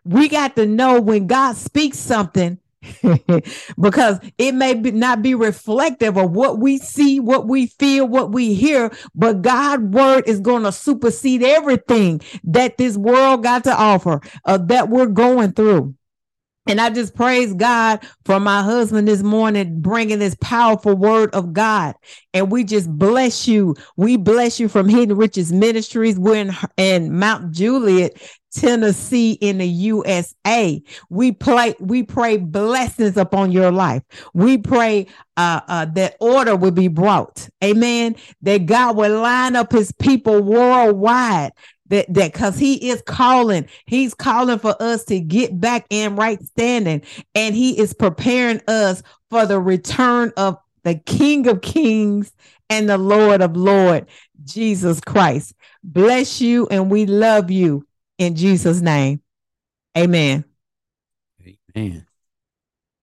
We 0.04 0.28
got 0.28 0.56
to 0.56 0.66
know 0.66 1.00
when 1.00 1.26
God 1.26 1.56
speaks 1.56 1.98
something, 1.98 2.58
because 3.80 4.18
it 4.38 4.52
may 4.52 4.74
be 4.74 4.90
not 4.90 5.22
be 5.22 5.34
reflective 5.34 6.16
of 6.16 6.32
what 6.32 6.58
we 6.58 6.78
see, 6.78 7.20
what 7.20 7.46
we 7.46 7.66
feel, 7.66 8.06
what 8.06 8.32
we 8.32 8.54
hear, 8.54 8.90
but 9.14 9.42
God's 9.42 9.84
word 9.84 10.24
is 10.26 10.40
going 10.40 10.64
to 10.64 10.72
supersede 10.72 11.42
everything 11.42 12.20
that 12.44 12.78
this 12.78 12.96
world 12.96 13.42
got 13.42 13.64
to 13.64 13.74
offer, 13.74 14.20
uh, 14.44 14.58
that 14.58 14.88
we're 14.88 15.06
going 15.06 15.52
through. 15.52 15.94
And 16.66 16.81
I 16.81 16.88
just 16.88 17.14
praise 17.14 17.53
God 17.53 18.00
for 18.24 18.40
my 18.40 18.62
husband 18.62 19.07
this 19.07 19.22
morning 19.22 19.81
bringing 19.81 20.18
this 20.18 20.35
powerful 20.40 20.96
word 20.96 21.35
of 21.35 21.53
God. 21.53 21.94
And 22.33 22.50
we 22.50 22.64
just 22.64 22.90
bless 22.90 23.46
you. 23.46 23.77
We 23.96 24.16
bless 24.16 24.59
you 24.59 24.68
from 24.68 24.88
Hidden 24.88 25.16
Riches 25.16 25.53
Ministries. 25.53 26.18
We're 26.18 26.37
in, 26.37 26.57
in 26.79 27.18
Mount 27.18 27.53
Juliet, 27.53 28.16
Tennessee 28.55 29.33
in 29.33 29.59
the 29.59 29.66
USA. 29.66 30.83
We 31.11 31.33
play, 31.33 31.74
we 31.81 32.03
pray 32.03 32.38
blessings 32.38 33.18
upon 33.18 33.53
your 33.53 33.70
life. 33.70 34.03
We 34.33 34.57
pray 34.57 35.09
uh, 35.37 35.61
uh, 35.68 35.85
that 35.87 36.16
order 36.20 36.57
will 36.57 36.70
be 36.70 36.88
brought. 36.88 37.46
Amen. 37.62 38.16
That 38.40 38.64
God 38.64 38.96
will 38.96 39.20
line 39.20 39.55
up 39.55 39.72
his 39.72 39.92
people 39.92 40.42
worldwide. 40.42 41.53
That 41.88 42.12
that 42.14 42.32
because 42.32 42.58
he 42.58 42.88
is 42.88 43.02
calling, 43.02 43.68
he's 43.84 44.14
calling 44.14 44.58
for 44.58 44.74
us 44.80 45.04
to 45.04 45.20
get 45.20 45.60
back 45.60 45.86
in 45.90 46.16
right 46.16 46.42
standing, 46.42 47.02
and 47.34 47.54
he 47.54 47.78
is 47.78 47.92
preparing 47.92 48.62
us 48.68 49.02
for 49.30 49.44
the 49.44 49.60
return 49.60 50.32
of 50.36 50.58
the 50.84 50.94
King 50.94 51.46
of 51.46 51.60
Kings 51.60 52.32
and 52.70 52.88
the 52.88 52.98
Lord 52.98 53.42
of 53.42 53.56
Lord, 53.56 54.06
Jesus 54.44 55.00
Christ. 55.00 55.54
Bless 55.82 56.40
you, 56.40 56.66
and 56.70 56.90
we 56.90 57.06
love 57.06 57.50
you 57.50 57.86
in 58.18 58.36
Jesus' 58.36 58.80
name. 58.80 59.20
Amen. 59.96 60.44
Amen. 61.76 62.06